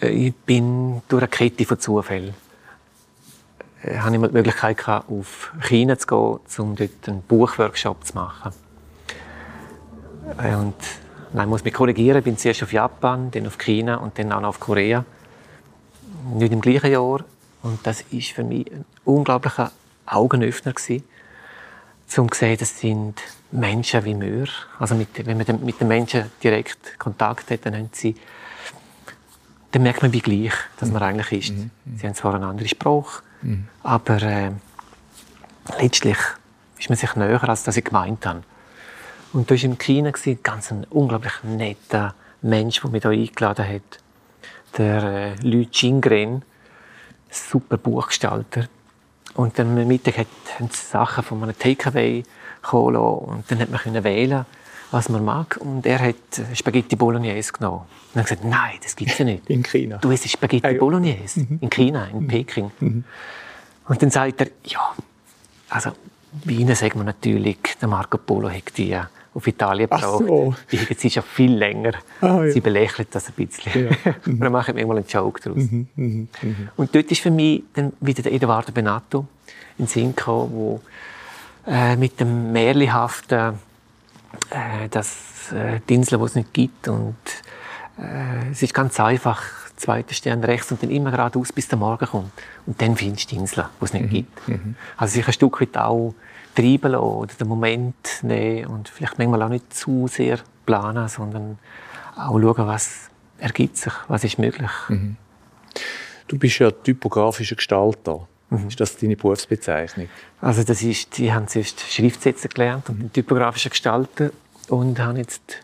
ich 0.02 0.36
bin 0.36 1.02
durch 1.08 1.24
eine 1.24 1.30
Kette 1.30 1.66
von 1.66 1.80
Zufällen 1.80 2.34
äh, 3.84 3.98
habe 3.98 4.16
ich 4.16 4.22
mal 4.22 4.28
die 4.28 4.34
Möglichkeit 4.34 4.78
gehabt, 4.78 5.10
auf 5.10 5.54
China 5.62 5.98
zu 5.98 6.08
gehen, 6.08 6.66
um 6.66 6.76
dort 6.76 7.08
einen 7.08 7.22
Buchworkshop 7.22 8.06
zu 8.06 8.14
machen. 8.14 8.52
Äh, 10.38 10.56
und 10.56 10.76
nein, 11.34 11.46
ich 11.46 11.50
muss 11.50 11.64
mich 11.64 11.74
korrigieren, 11.74 12.18
ich 12.18 12.24
bin 12.24 12.38
zuerst 12.38 12.64
auf 12.64 12.74
Japan, 12.74 13.32
dann 13.32 13.48
auf 13.48 13.58
China 13.58 13.96
und 13.96 14.18
dann 14.20 14.32
auch 14.32 14.42
noch 14.42 14.50
auf 14.50 14.60
Korea. 14.60 15.06
Nicht 16.34 16.52
im 16.52 16.62
gleichen 16.62 16.92
Jahr. 16.92 17.24
Und 17.62 17.86
das 17.86 18.04
war 18.12 18.22
für 18.22 18.44
mich 18.44 18.72
ein 18.72 18.86
unglaublicher 19.06 19.72
Augenöffner 20.06 20.74
gewesen, 20.74 21.04
um 22.18 22.32
zu 22.32 22.40
sehen, 22.40 22.58
das 22.58 22.80
sind 22.80 23.22
Menschen 23.52 24.04
wie 24.06 24.20
wir. 24.20 24.48
Also 24.80 24.96
mit, 24.96 25.26
wenn 25.26 25.38
man 25.38 25.64
mit 25.64 25.80
den 25.80 25.88
Menschen 25.88 26.32
direkt 26.44 26.98
Kontakt 26.98 27.52
hat, 27.52 27.66
dann 27.66 27.76
haben 27.76 27.90
sie 27.92 28.16
dann 29.72 29.84
merkt 29.84 30.02
man, 30.02 30.14
wie 30.14 30.22
gleich 30.22 30.54
dass 30.80 30.92
man 30.92 31.04
eigentlich 31.04 31.50
ist. 31.50 31.58
Mhm. 31.58 31.72
Sie 31.98 32.08
haben 32.08 32.16
zwar 32.16 32.36
eine 32.36 32.48
andere 32.48 32.68
Sprache, 32.68 33.22
mhm. 33.42 33.68
aber 33.84 34.22
äh, 34.22 34.52
letztlich 35.80 36.18
ist 36.78 36.90
man 36.90 36.98
sich 36.98 37.16
näher, 37.16 37.48
als 37.48 37.64
das 37.64 37.78
ich 37.78 37.86
gemeint 37.86 38.26
habe. 38.26 38.44
Und 39.32 39.52
da 39.52 39.56
war 39.56 39.76
China 39.76 40.12
ein 40.26 40.40
ganz 40.42 40.72
ein 40.72 40.86
unglaublich 40.90 41.34
netter 41.44 42.16
Mensch, 42.42 42.82
der 42.82 42.90
mich 42.90 43.04
hier 43.04 43.12
eingeladen 43.12 43.68
hat. 43.68 44.00
Der 44.78 45.04
äh, 45.04 45.36
Lü 45.42 45.66
Chingren, 45.72 46.44
super 47.30 47.78
Buchgestalter. 47.78 48.68
Und 49.36 49.60
dann 49.60 49.78
am 49.78 49.88
Mittag 49.88 50.18
hat, 50.18 50.28
haben 50.58 50.70
sie 50.72 50.86
Sachen 50.86 51.24
von 51.24 51.44
einem 51.44 51.58
Takeaway 51.58 52.24
geholt 52.62 52.98
und 52.98 53.44
dann 53.50 53.60
hat 53.60 53.70
man 53.70 54.04
wählen 54.04 54.46
was 54.92 55.10
man 55.10 55.24
mag. 55.24 55.58
Und 55.58 55.86
er 55.86 56.00
hat 56.00 56.16
Spaghetti 56.54 56.96
Bolognese 56.96 57.52
genommen. 57.52 57.82
Und 57.82 58.16
er 58.16 58.20
hat 58.22 58.30
gesagt, 58.30 58.46
nein, 58.46 58.78
das 58.82 58.96
gibt 58.96 59.12
es 59.12 59.18
ja 59.18 59.26
nicht. 59.26 59.50
In 59.50 59.64
China? 59.64 59.98
Du 59.98 60.12
isst 60.12 60.30
Spaghetti 60.30 60.66
ah, 60.66 60.72
ja. 60.72 60.80
Bolognese. 60.80 61.42
Mhm. 61.42 61.60
In 61.62 61.70
China, 61.70 62.08
in 62.08 62.24
mhm. 62.24 62.28
Peking. 62.28 62.72
Mhm. 62.80 63.04
Und 63.88 64.02
dann 64.02 64.12
sagt 64.12 64.42
er, 64.42 64.48
ja, 64.66 64.94
also 65.70 65.92
Weine 66.46 66.76
sagen 66.76 67.00
wir 67.00 67.04
natürlich, 67.04 67.58
der 67.82 67.88
Marco 67.88 68.18
Polo 68.18 68.50
hat 68.50 68.78
die 68.78 68.96
auf 69.34 69.48
Italien 69.48 69.90
gebraucht. 69.90 70.26
So. 70.28 70.56
Die 70.72 70.80
haben 70.80 70.96
sie 70.98 71.10
schon 71.10 71.24
viel 71.24 71.54
länger. 71.54 71.94
Ah, 72.22 72.44
ja. 72.44 72.52
Sie 72.52 72.62
belächelt 72.62 73.14
das 73.14 73.28
ein 73.28 73.34
bisschen. 73.34 73.86
Ja. 73.86 74.14
Mhm. 74.26 74.42
Wir 74.42 74.50
machen 74.50 74.76
manchmal 74.76 74.98
einen 74.98 75.08
Joke 75.08 75.42
daraus. 75.42 75.64
Und 76.76 76.96
dort 76.96 77.12
ist 77.12 77.22
für 77.22 77.32
mich 77.32 77.64
dann 77.74 77.94
wieder 78.00 78.22
der 78.22 78.34
Eduardo 78.34 78.72
Benato 78.72 79.28
in 79.78 79.86
den 79.86 79.88
Sinn 79.88 80.16
gekommen, 80.16 80.52
wo 80.52 80.82
äh, 81.66 81.96
mit 81.96 82.20
dem 82.20 82.52
märchenhaften 82.52 83.54
äh, 84.50 84.90
das 84.90 85.52
äh, 85.52 85.80
die 85.88 85.96
Insel, 85.96 86.20
die 86.20 86.26
es 86.26 86.36
nicht 86.36 86.54
gibt. 86.54 86.88
Und 86.88 87.16
äh, 87.98 88.52
es 88.52 88.62
ist 88.62 88.74
ganz 88.74 89.00
einfach, 89.00 89.44
zweiter 89.76 90.14
Stern 90.14 90.44
rechts 90.44 90.72
und 90.72 90.84
dann 90.84 90.90
immer 90.90 91.12
geradeaus, 91.12 91.52
bis 91.54 91.68
der 91.68 91.78
Morgen 91.78 92.06
kommt. 92.06 92.32
Und 92.66 92.82
dann 92.82 92.96
findest 92.96 93.32
du 93.32 93.36
die 93.36 93.42
Insel, 93.42 93.66
die 93.80 93.86
es 93.86 93.94
nicht 93.94 94.06
mhm. 94.06 94.10
gibt. 94.10 94.48
Mhm. 94.48 94.76
Also 94.98 95.14
sich 95.14 95.28
ein 95.28 95.34
Stück 95.34 95.62
weit 95.62 95.78
auch 95.78 96.14
treiben 96.56 96.92
lassen 96.92 97.04
oder 97.04 97.34
den 97.34 97.48
Moment 97.48 98.20
nehmen 98.22 98.68
und 98.68 98.90
vielleicht 98.90 99.18
manchmal 99.18 99.44
auch 99.44 99.50
nicht 99.50 99.74
zu 99.74 100.08
sehr 100.08 100.40
planen, 100.66 101.08
sondern 101.08 101.58
auch 102.16 102.40
schauen, 102.40 102.68
was 102.68 103.10
ergibt 103.38 103.78
sich, 103.78 103.94
was 104.08 104.24
ist 104.24 104.40
möglich. 104.40 104.72
Mhm. 104.90 105.16
Du 106.28 106.38
bist 106.38 106.60
ja 106.60 106.70
typografischer 106.70 107.56
Gestalter. 107.56 108.28
Mhm. 108.50 108.68
Ist 108.68 108.80
das 108.80 108.98
deine 108.98 109.16
Berufsbezeichnung? 109.16 110.10
Also 110.42 110.64
das 110.64 110.82
ist, 110.82 111.20
ich 111.20 111.32
habe 111.32 111.46
zuerst 111.46 111.82
Schriftsetzer 111.82 112.50
gelernt 112.50 112.90
und 112.90 113.00
bin 113.00 113.14
typografischer 113.14 113.70
Gestalter 113.70 114.32
und 114.70 115.00
habe 115.00 115.20
jetzt 115.20 115.58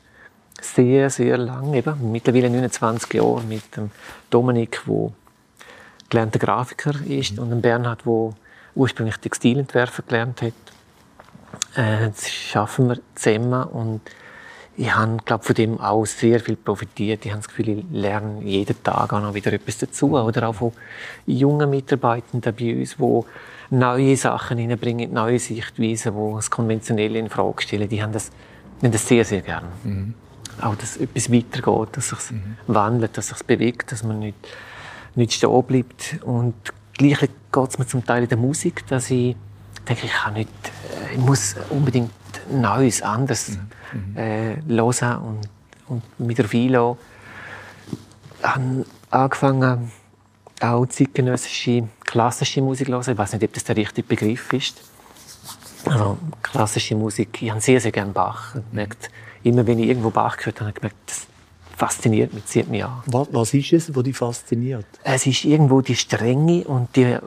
sehr, 0.61 1.09
sehr 1.09 1.37
lange, 1.37 1.77
eben, 1.77 2.11
mittlerweile 2.11 2.49
29 2.49 3.13
Jahre 3.13 3.41
mit 3.43 3.75
dem 3.75 3.91
Dominik, 4.29 4.81
der 4.87 5.11
gelernter 6.09 6.39
Grafiker 6.39 6.93
ist, 7.07 7.33
mhm. 7.33 7.39
und 7.39 7.49
dem 7.51 7.61
Bernhard, 7.61 8.05
der 8.05 8.33
ursprünglich 8.75 9.17
Textilentwerfer 9.17 10.03
gelernt 10.03 10.41
hat. 10.41 10.53
Äh, 11.75 12.09
das 12.09 12.29
schaffen 12.29 12.89
wir 12.89 12.99
zusammen 13.15 13.63
und 13.63 14.01
ich 14.77 14.93
habe, 14.93 15.17
glaube 15.23 15.43
von 15.43 15.55
dem 15.55 15.79
auch 15.79 16.05
sehr 16.05 16.39
viel 16.39 16.57
profitiert. 16.57 17.25
Ich 17.25 17.31
habe 17.31 17.41
das 17.41 17.47
Gefühl, 17.47 17.79
ich 17.79 17.85
lerne 17.91 18.43
jeden 18.43 18.81
Tag 18.83 19.13
auch 19.13 19.21
noch 19.21 19.33
wieder 19.33 19.53
etwas 19.53 19.77
dazu. 19.77 20.17
Oder 20.17 20.49
auch 20.49 20.55
von 20.55 20.73
jungen 21.25 21.69
Mitarbeitenden 21.69 22.53
bei 22.53 22.75
uns, 22.75 22.97
die 22.97 23.75
neue 23.75 24.17
Sachen 24.17 24.57
hineinbringen, 24.57 25.13
neue 25.13 25.39
Sichtweisen, 25.39 26.13
die 26.13 26.35
das 26.35 26.51
Konventionelle 26.51 27.19
in 27.19 27.29
Frage 27.29 27.61
stellen. 27.61 27.87
Die 27.87 28.03
haben 28.03 28.11
das, 28.11 28.31
die 28.81 28.87
haben 28.87 28.91
das 28.91 29.07
sehr, 29.07 29.23
sehr 29.23 29.41
gern. 29.41 29.65
Mhm. 29.83 30.13
Auch, 30.61 30.75
dass 30.75 30.97
etwas 30.97 31.31
weitergeht, 31.31 31.89
dass 31.97 32.09
sich 32.09 32.31
mhm. 32.31 32.57
wandelt, 32.67 33.17
dass 33.17 33.29
sich 33.29 33.43
bewegt, 33.43 33.91
dass 33.91 34.03
man 34.03 34.19
nicht, 34.19 34.37
nicht 35.15 35.33
stehen 35.33 35.63
bleibt. 35.63 36.17
Und 36.23 36.53
gleich 36.97 37.19
geht 37.19 37.69
es 37.69 37.79
mir 37.79 37.87
zum 37.87 38.05
Teil 38.05 38.23
in 38.23 38.29
der 38.29 38.37
Musik, 38.37 38.85
dass 38.87 39.09
ich 39.09 39.37
denke, 39.85 40.05
ich, 40.05 40.11
kann 40.11 40.33
nicht, 40.33 40.49
äh, 41.09 41.13
ich 41.13 41.19
muss 41.19 41.55
unbedingt 41.69 42.11
Neues, 42.51 43.01
anderes 43.01 43.57
mhm. 43.93 44.17
äh, 44.17 44.55
hören 44.67 45.21
und, 45.21 45.49
und 45.87 46.19
mit 46.19 46.37
der 46.37 46.51
Vilo 46.51 46.97
habe 48.43 48.85
angefangen, 49.09 49.91
auch 50.61 50.85
zeitgenössische 50.87 51.87
klassische 52.05 52.61
Musik 52.61 52.87
zu 52.87 52.93
hören. 52.93 53.11
Ich 53.11 53.17
weiß 53.17 53.33
nicht, 53.33 53.43
ob 53.43 53.53
das 53.53 53.63
der 53.63 53.75
richtige 53.75 54.07
Begriff 54.07 54.53
ist. 54.53 54.81
Also 55.85 56.17
klassische 56.41 56.95
Musik, 56.95 57.41
ich 57.41 57.51
habe 57.51 57.61
sehr, 57.61 57.79
sehr 57.79 57.91
gerne 57.91 58.11
Bach. 58.11 58.55
Ich 58.55 58.61
merkt, 58.73 59.09
immer 59.43 59.67
wenn 59.67 59.79
ich 59.79 59.89
irgendwo 59.89 60.09
Bach 60.09 60.37
gehört 60.37 60.59
habe, 60.59 60.69
habe 60.69 60.77
ich 60.77 60.81
gemerkt, 60.81 60.97
das 61.05 61.27
fasziniert 61.75 62.33
mich, 62.33 62.45
zieht 62.45 62.69
mich 62.69 62.83
an. 62.83 63.01
Was, 63.07 63.27
was 63.31 63.53
ist 63.53 63.73
es, 63.73 63.95
was 63.95 64.03
dich 64.03 64.17
fasziniert? 64.17 64.85
Es 65.03 65.25
ist 65.25 65.43
irgendwo 65.45 65.81
die 65.81 65.95
Strenge 65.95 66.63
und 66.63 66.95
die 66.95 67.03
äh, 67.03 67.19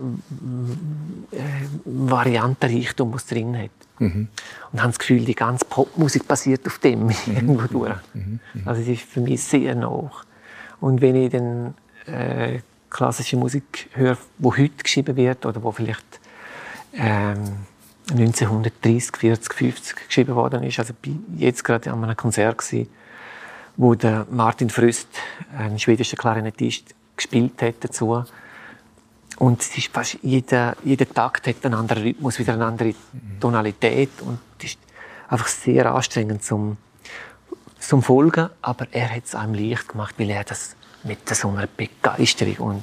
Variantenreichtum, 1.84 3.10
die 3.10 3.16
es 3.16 3.26
drin 3.26 3.56
hat. 3.56 3.70
Mhm. 3.98 4.28
Und 4.72 4.80
habe 4.80 4.90
das 4.90 4.98
Gefühl, 4.98 5.24
die 5.24 5.34
ganze 5.34 5.64
Popmusik 5.64 6.26
basiert 6.26 6.66
auf 6.66 6.78
dem 6.78 7.06
mhm. 7.06 7.14
irgendwo 7.26 7.66
durch. 7.66 7.96
Mhm. 8.14 8.40
mhm. 8.54 8.62
Also 8.64 8.80
es 8.82 8.88
ist 8.88 9.02
für 9.02 9.20
mich 9.20 9.42
sehr 9.42 9.74
nah. 9.74 10.10
Und 10.80 11.00
wenn 11.00 11.16
ich 11.16 11.30
dann 11.30 11.74
äh, 12.06 12.60
klassische 12.90 13.36
Musik 13.36 13.90
höre, 13.92 14.16
die 14.38 14.46
heute 14.46 14.82
geschrieben 14.82 15.16
wird 15.16 15.44
oder 15.44 15.62
wo 15.62 15.72
vielleicht 15.72 16.20
ähm, 16.94 17.58
1930, 18.10 19.16
40, 19.16 19.54
50 19.54 20.06
geschrieben 20.06 20.34
worden 20.34 20.62
ist, 20.62 20.78
also 20.78 20.94
ich 21.02 21.12
jetzt 21.36 21.64
gerade 21.64 21.92
an 21.92 22.02
einem 22.02 22.16
Konzert 22.16 22.58
gewesen, 22.58 22.88
wo 23.78 23.94
der 23.94 24.26
Martin 24.30 24.68
Fröst, 24.70 25.08
ein 25.56 25.78
schwedischer 25.78 26.16
Klarinettist, 26.16 26.94
gespielt 27.16 27.62
hat 27.62 27.76
dazu. 27.80 28.24
Und 29.38 29.60
es 29.62 29.78
ist 29.78 29.92
fast 29.92 30.18
jeder, 30.20 30.76
jeder 30.84 31.08
Takt 31.08 31.46
hat 31.46 31.64
einen 31.64 31.74
anderen 31.74 32.02
Rhythmus, 32.02 32.40
wieder 32.40 32.54
eine 32.54 32.66
andere 32.66 32.92
Tonalität. 33.38 34.10
Und 34.20 34.40
es 34.58 34.64
ist 34.64 34.78
einfach 35.28 35.46
sehr 35.46 35.94
anstrengend 35.94 36.42
zum, 36.42 36.76
zum 37.78 38.02
Folgen. 38.02 38.50
Aber 38.62 38.88
er 38.90 39.14
hat 39.14 39.26
es 39.26 39.36
einem 39.36 39.54
leicht 39.54 39.88
gemacht, 39.88 40.16
weil 40.18 40.30
er 40.30 40.42
das 40.42 40.74
mit 41.04 41.28
so 41.28 41.48
einer 41.48 41.68
Begeisterung 41.68 42.56
und 42.56 42.82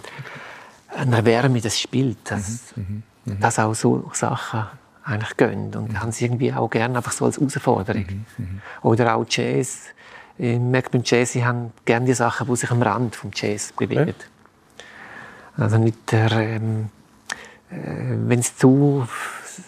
einer 0.96 1.26
Wärme 1.26 1.60
das 1.60 1.78
spielt. 1.78 2.20
Dass, 2.32 2.74
mhm, 2.78 3.04
mhm, 3.26 3.34
mhm. 3.34 3.40
dass 3.42 3.60
auch 3.60 3.76
so 3.76 4.10
Sachen 4.14 4.66
eigentlich 5.04 5.36
gehen. 5.36 5.76
Und 5.76 5.92
mhm. 5.92 6.00
haben 6.00 6.14
sie 6.14 6.24
irgendwie 6.24 6.54
auch 6.54 6.70
gerne 6.70 6.96
einfach 6.96 7.12
so 7.12 7.26
als 7.26 7.38
Herausforderung. 7.38 8.06
Mhm, 8.08 8.26
mhm. 8.38 8.62
Oder 8.82 9.18
auch 9.18 9.26
Jazz 9.28 9.90
ich 10.38 10.60
merke 10.60 10.90
beim 10.90 11.02
Jazz, 11.06 11.36
ich 11.36 11.44
habe 11.44 11.72
gerne 11.86 12.06
die 12.06 12.14
Sachen, 12.14 12.48
die 12.48 12.56
sich 12.56 12.70
am 12.72 12.82
Rand 12.82 13.16
vom 13.16 13.32
Jazz 13.34 13.72
bewegen. 13.72 14.08
Ja. 14.08 15.64
Also 15.64 15.78
nicht 15.78 16.12
der, 16.12 16.32
ähm, 16.32 16.90
äh, 17.70 17.76
wenn 18.28 18.40
es 18.40 18.58
zu 18.58 19.08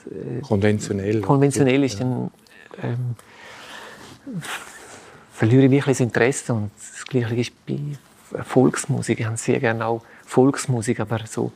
äh, 0.09 0.41
konventionell, 0.41 1.21
konventionell 1.21 1.83
ist, 1.83 2.01
dann 2.01 2.29
ähm, 2.83 3.15
verliere 5.31 5.65
ich 5.65 5.71
wirklich 5.71 5.97
das 5.97 5.99
Interesse. 6.01 6.53
Und 6.53 6.71
das 6.77 7.05
Gleiche 7.05 7.35
ist 7.35 7.65
bei 7.65 8.43
Volksmusik. 8.43 9.21
Ich 9.21 9.25
habe 9.25 9.37
sehr 9.37 9.59
gerne 9.59 9.85
auch 9.85 10.01
Volksmusik, 10.25 10.99
aber 10.99 11.21
so 11.25 11.53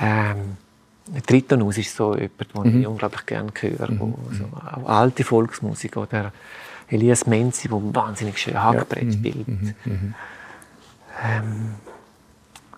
ähm, 0.00 0.56
Tritonus 1.26 1.78
ist 1.78 1.94
so 1.94 2.14
jemand, 2.14 2.54
den 2.54 2.74
mhm. 2.74 2.80
ich 2.80 2.86
unglaublich 2.86 3.24
gerne 3.26 3.52
höre. 3.58 3.90
Mhm. 3.90 4.14
So, 4.32 4.44
auch 4.56 4.88
alte 4.88 5.24
Volksmusik 5.24 5.96
oder 5.96 6.32
Elias 6.90 7.26
Menzi, 7.26 7.68
der 7.68 7.78
wahnsinnig 7.94 8.38
schön 8.38 8.60
Hackbrett 8.62 9.04
ja. 9.04 9.12
spielt. 9.12 9.48
Mhm. 9.48 9.74
Mhm. 9.84 10.14
Ähm, 11.22 11.74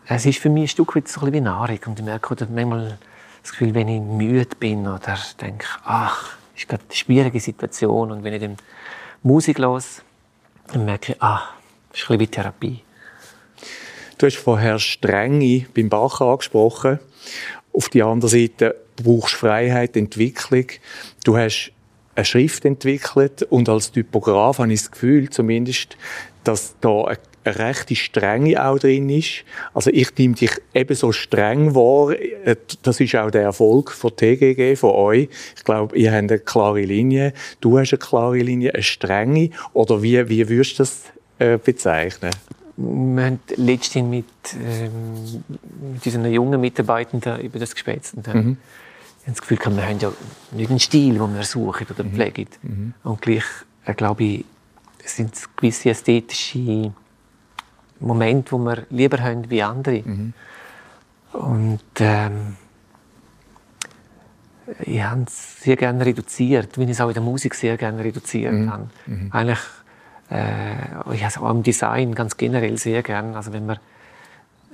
es 0.06 0.26
ist 0.26 0.38
für 0.38 0.50
mich 0.50 0.64
ein 0.64 0.68
Stück 0.68 0.96
weit 0.96 1.08
so 1.08 1.20
ein 1.20 1.32
wie 1.32 1.40
Nahrung. 1.40 1.78
Und 1.86 1.98
ich 1.98 2.04
merke 2.04 2.32
oder 2.32 2.46
manchmal 2.50 2.98
das 3.42 3.52
Gefühl, 3.52 3.74
wenn 3.74 3.88
ich 3.88 4.00
müde 4.00 4.56
bin 4.58 4.86
oder 4.88 5.18
denke, 5.40 5.66
ach, 5.84 6.36
ist 6.56 6.68
gerade 6.68 6.82
eine 6.82 6.94
schwierige 6.94 7.40
Situation. 7.40 8.10
Und 8.10 8.24
wenn 8.24 8.34
ich 8.34 8.40
dann 8.40 8.56
Musik 9.22 9.58
los, 9.58 10.02
dann 10.72 10.84
merke 10.84 11.12
ich, 11.12 11.22
ah, 11.22 11.42
das 11.90 12.00
ist 12.00 12.10
ein 12.10 12.18
bisschen 12.18 12.20
wie 12.20 12.26
Therapie. 12.26 12.84
Du 14.18 14.26
hast 14.26 14.36
vorher 14.36 14.78
Strenge 14.78 15.66
beim 15.74 15.88
Bach 15.88 16.20
angesprochen. 16.20 16.98
Auf 17.72 17.88
der 17.88 18.06
anderen 18.06 18.30
Seite 18.30 18.74
brauchst 18.96 19.34
du 19.34 19.38
Freiheit, 19.38 19.96
Entwicklung. 19.96 20.66
Du 21.24 21.36
hast 21.36 21.72
eine 22.14 22.24
Schrift 22.24 22.64
entwickelt 22.64 23.42
und 23.44 23.68
als 23.68 23.92
Typograf 23.92 24.58
habe 24.58 24.72
ich 24.72 24.80
das 24.80 24.90
Gefühl, 24.90 25.30
zumindest, 25.30 25.96
dass 26.44 26.74
da 26.80 27.04
eine 27.04 27.18
eine 27.44 27.58
rechte 27.58 27.96
Strenge 27.96 28.62
auch 28.64 28.78
drin 28.78 29.08
ist. 29.08 29.44
Also 29.72 29.90
ich 29.90 30.16
nehme 30.16 30.34
dich 30.34 30.50
ebenso 30.74 31.12
streng 31.12 31.74
wahr. 31.74 32.12
Äh, 32.12 32.56
das 32.82 33.00
ist 33.00 33.16
auch 33.16 33.30
der 33.30 33.42
Erfolg 33.42 33.92
von 33.92 34.14
TGG, 34.14 34.76
von 34.76 34.90
euch. 34.90 35.28
Ich 35.56 35.64
glaube, 35.64 35.96
ihr 35.96 36.12
habt 36.12 36.18
eine 36.18 36.38
klare 36.38 36.82
Linie. 36.82 37.32
Du 37.60 37.78
hast 37.78 37.92
eine 37.92 37.98
klare 37.98 38.38
Linie, 38.38 38.74
eine 38.74 38.82
strenge. 38.82 39.50
Oder 39.72 40.02
wie, 40.02 40.28
wie 40.28 40.48
würdest 40.48 40.78
du 40.78 40.82
das 40.82 41.02
äh, 41.38 41.58
bezeichnen? 41.58 42.30
Wir 42.76 43.24
haben 43.24 43.40
letztens 43.56 44.08
mit, 44.08 44.24
ähm, 44.54 45.42
mit 45.92 46.06
unseren 46.06 46.32
jungen 46.32 46.60
Mitarbeitenden 46.60 47.40
über 47.40 47.58
das. 47.58 47.74
Und, 48.14 48.34
mhm. 48.34 48.56
Ich 49.30 49.36
habe 49.36 49.48
das 49.48 49.58
Gefühl, 49.58 49.76
wir 49.76 49.86
haben 49.86 49.98
ja 49.98 50.12
nicht 50.52 50.70
einen 50.70 50.80
Stil, 50.80 51.18
den 51.18 51.34
wir 51.34 51.44
suchen 51.44 51.86
oder 51.88 52.04
mhm. 52.04 52.12
pflegen. 52.12 52.46
Mhm. 52.62 52.94
Und 53.04 53.22
gleich, 53.22 53.44
äh, 53.84 53.94
glaube 53.94 54.24
ich, 54.24 54.44
sind 55.04 55.34
es 55.34 55.48
gewisse 55.54 55.90
ästhetische 55.90 56.92
Momente, 58.00 58.56
die 58.56 58.62
wir 58.62 58.86
lieber 58.90 59.18
haben 59.22 59.48
wie 59.48 59.62
andere. 59.62 60.02
Mhm. 60.04 60.32
Und 61.32 61.80
ähm, 62.00 62.56
ich 64.80 65.02
habe 65.02 65.22
es 65.26 65.62
sehr 65.62 65.76
gerne 65.76 66.04
reduziert, 66.04 66.76
wie 66.76 66.84
ich 66.84 66.90
es 66.90 67.00
auch 67.00 67.08
in 67.08 67.14
der 67.14 67.22
Musik 67.22 67.54
sehr 67.54 67.76
gerne 67.76 68.02
reduziert 68.02 68.52
mhm. 68.52 68.72
habe. 68.72 68.90
Mhm. 69.06 69.28
Eigentlich, 69.32 69.60
äh, 70.30 71.14
ich 71.14 71.22
habe 71.22 71.28
es 71.28 71.38
auch 71.38 71.50
im 71.50 71.62
Design 71.62 72.14
ganz 72.14 72.36
generell 72.36 72.76
sehr 72.78 73.02
gerne. 73.04 73.36
Also 73.36 73.52
wenn 73.52 73.66
man 73.66 73.78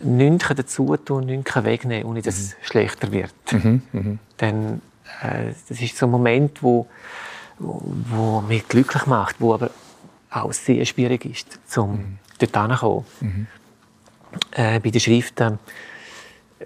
nichts 0.03 0.49
dazu 0.49 0.97
tun, 0.97 1.27
nichts 1.27 1.55
wegnehmen, 1.57 2.07
ohne 2.07 2.23
dass 2.23 2.39
es 2.39 2.51
mhm. 2.51 2.65
schlechter 2.65 3.13
wird. 3.13 3.35
Mhm. 3.53 3.83
Mhm. 3.93 4.19
Dann, 4.37 4.83
äh, 5.23 5.53
das 5.69 5.81
ist 5.81 5.97
so 5.97 6.07
ein 6.07 6.11
Moment, 6.11 6.63
wo, 6.63 6.87
wo, 7.59 7.83
wo 8.11 8.41
mich 8.43 8.67
glücklich 8.69 9.07
macht, 9.07 9.37
wo 9.41 9.55
aber 9.55 9.71
auch 10.31 10.53
sehr 10.53 10.85
schwierig 10.85 11.25
ist, 11.25 11.59
zum 11.67 11.93
mhm. 11.93 12.19
dort 12.39 12.57
hinzukommen. 12.57 13.05
Mhm. 13.21 13.47
Äh, 14.53 14.81
bei 14.81 14.91
der 14.91 15.01
Schrift, 15.01 15.41
äh, 15.41 15.53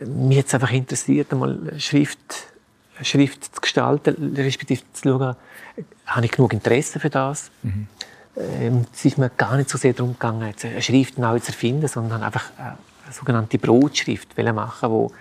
mich 0.04 0.38
es 0.38 0.54
einfach 0.54 0.72
interessiert, 0.72 1.32
einmal 1.32 1.78
Schrift, 1.78 2.18
Schrift 3.02 3.44
zu 3.44 3.60
gestalten, 3.60 4.34
respektive 4.36 4.82
zu 4.92 5.08
schauen, 5.08 5.36
habe 6.06 6.26
ich 6.26 6.32
genug 6.32 6.52
Interesse 6.52 6.98
für 6.98 7.10
das. 7.10 7.50
Mhm. 7.62 7.86
Ähm, 8.36 8.86
es 8.92 9.04
ist 9.04 9.18
mir 9.18 9.30
gar 9.30 9.56
nicht 9.56 9.68
so 9.68 9.78
sehr 9.78 9.92
darum 9.92 10.14
gegangen, 10.14 10.54
eine 10.62 10.82
Schrift 10.82 11.18
neu 11.18 11.38
zu 11.38 11.48
erfinden, 11.48 11.88
sondern 11.88 12.22
einfach 12.22 12.44
eine 13.10 13.18
sogenannte 13.18 13.58
Brotschrift 13.58 14.36
machen, 14.38 14.90
wo 14.90 15.12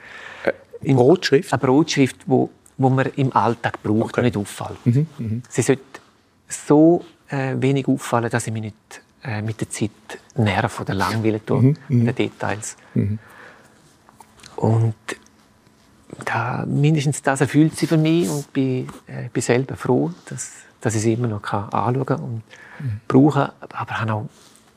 äh, 0.44 0.94
Brotschrift? 0.94 1.52
Eine 1.52 1.60
Brotschrift, 1.60 2.18
wo, 2.28 2.50
wo 2.78 2.90
man 2.90 3.08
im 3.16 3.36
Alltag 3.36 3.82
braucht 3.82 4.14
okay. 4.14 4.22
und 4.22 4.26
nicht 4.26 4.38
auffällt. 4.38 4.86
Mhm. 4.86 5.08
Mhm. 5.18 5.44
Sie 5.50 5.62
sollte 5.62 5.84
so 6.48 7.04
äh, 7.30 7.56
wenig 7.58 7.88
auffallen, 7.88 8.30
dass 8.30 8.48
ich 8.48 8.54
mich 8.54 8.64
nicht 8.64 9.02
äh, 9.24 9.42
mit 9.42 9.60
der 9.60 9.70
Zeit 9.70 9.92
nerv 10.36 10.80
oder 10.80 10.94
langweilen 10.94 11.46
tue, 11.46 11.62
mhm. 11.62 11.76
den 11.88 12.16
Details. 12.16 12.78
Mhm. 12.94 13.20
Und 14.56 14.96
da, 16.26 16.66
mindestens 16.68 17.22
das 17.22 17.42
erfüllt 17.42 17.78
sie 17.78 17.88
für 17.88 17.98
mich 17.98 18.30
und 18.30 18.52
bin, 18.54 18.88
äh, 19.08 19.30
bin 19.32 19.42
selber 19.42 19.76
froh, 19.76 20.12
dass, 20.26 20.52
dass 20.82 20.96
ich 20.96 21.02
sie 21.02 21.14
immer 21.14 21.28
noch 21.28 21.42
kann 21.42 21.70
anschauen 21.70 22.06
kann 22.06 22.20
und 22.20 22.44
mhm. 22.80 23.02
brauchen 23.08 23.50
Aber 23.60 24.00
habe 24.00 24.14
auch 24.14 24.30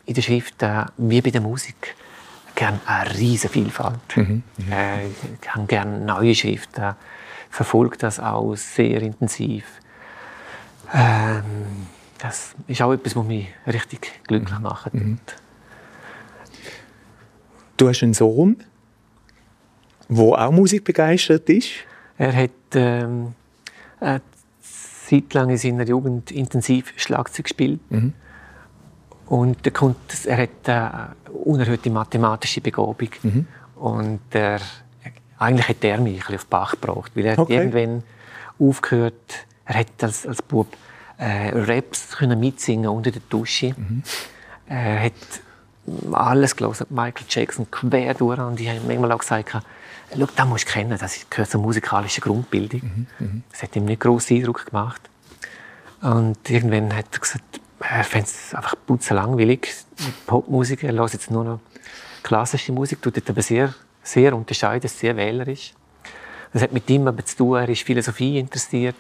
in 0.07 0.15
der 0.15 0.23
Schrift, 0.23 0.63
äh, 0.63 0.85
wie 0.97 1.21
bei 1.21 1.31
der 1.31 1.41
Musik, 1.41 1.95
gerne 2.63 2.81
eine 2.87 3.19
riesige 3.19 3.53
Vielfalt. 3.53 4.17
Mhm. 4.17 4.45
Mhm. 4.57 4.73
Äh, 4.73 5.07
ich 5.09 5.51
habe 5.51 5.67
gerne 5.67 5.99
neue 5.99 6.33
Schriften, 6.33 6.95
verfolge 7.51 7.99
das 7.99 8.21
auch 8.21 8.55
sehr 8.55 9.03
intensiv. 9.03 9.65
Ähm, 10.95 11.43
das 12.19 12.55
ist 12.69 12.81
auch 12.83 12.93
etwas, 12.93 13.17
was 13.17 13.25
mich 13.25 13.49
richtig 13.67 14.13
glücklich 14.29 14.57
mhm. 14.57 14.63
macht. 14.63 14.95
Mhm. 14.95 15.19
Du 17.77 17.89
hast 17.89 18.05
einen 18.05 18.15
Sohn, 18.15 18.63
der 20.09 20.25
auch 20.25 20.53
Musik 20.53 20.85
begeistert 20.85 21.49
ist. 21.51 21.71
Er 22.17 22.33
hat 22.33 22.51
ähm, 22.75 23.35
eine 23.99 24.21
Zeit 24.61 25.35
lang 25.35 25.51
in 25.51 25.57
seiner 25.57 25.85
Jugend 25.85 26.31
intensiv 26.31 26.93
Schlagzeug 26.97 27.47
gespielt. 27.47 27.81
Mhm. 27.91 28.13
Und 29.27 29.65
er, 29.65 29.73
kommt, 29.73 30.27
er 30.27 30.37
hat 30.37 30.69
eine 30.69 31.15
unerhörte 31.45 31.91
mathematische 31.91 32.61
Begabung. 32.61 33.09
Mhm. 33.23 33.47
Und 33.77 34.21
er, 34.31 34.61
eigentlich 35.39 35.69
hat 35.69 35.85
er 35.85 35.99
mich 35.99 36.29
ein 36.29 36.35
auf 36.35 36.47
Bach 36.47 36.73
gebracht, 36.73 37.13
weil 37.15 37.27
er 37.27 37.39
okay. 37.39 37.57
irgendwann 37.57 38.03
aufgehört, 38.59 39.47
er 39.65 39.81
hat 39.81 40.03
als, 40.03 40.27
als 40.27 40.43
Bub 40.43 40.69
äh, 41.19 41.51
Raps 41.55 42.17
können 42.17 42.39
mitsingen 42.39 42.89
unter 42.89 43.11
der 43.11 43.23
Dusche. 43.29 43.75
Mhm. 43.77 44.03
Er 44.67 45.05
hat 45.05 45.13
alles 46.13 46.57
gelesen, 46.57 46.87
Michael 46.91 47.27
Jackson 47.29 47.71
quer 47.71 48.15
durch. 48.15 48.39
Und 48.39 48.61
ich 48.61 48.69
habe 48.69 48.81
manchmal 48.87 49.13
auch 49.13 49.19
gesagt, 49.19 49.51
schau, 49.51 50.27
das 50.37 50.47
musst 50.47 50.69
du 50.69 50.73
kennen, 50.73 50.97
das 50.99 51.27
gehört 51.29 51.51
zur 51.51 51.61
musikalischen 51.61 52.23
Grundbildung. 52.23 52.81
Mhm. 52.83 53.07
Mhm. 53.19 53.43
Das 53.51 53.63
hat 53.63 53.75
ihm 53.77 53.85
nicht 53.85 54.01
großen 54.01 54.37
Eindruck 54.37 54.67
gemacht. 54.67 55.01
Und 56.01 56.51
irgendwann 56.51 56.95
hat 56.95 57.07
er 57.13 57.21
gesagt, 57.21 57.61
er 57.99 58.05
fände 58.05 58.27
es 58.27 58.55
einfach 58.55 58.77
langweilig 59.11 59.69
mit 59.99 60.27
Popmusik. 60.27 60.83
Er 60.85 60.95
hört 60.95 61.13
jetzt 61.13 61.31
nur 61.31 61.45
noch 61.45 61.61
klassische 62.23 62.73
Musik, 62.73 63.03
tut 63.03 63.29
aber 63.29 63.43
sehr, 63.43 63.75
sehr 64.03 64.35
unterscheiden, 64.35 64.89
sehr 64.89 65.17
wählerisch. 65.17 65.75
Das 66.53 66.63
hat 66.63 66.73
mit 66.73 66.89
ihm 66.89 67.07
aber 67.07 67.25
zu 67.25 67.37
tun, 67.37 67.59
er 67.59 67.69
ist 67.69 67.83
Philosophie 67.83 68.39
interessiert, 68.39 68.97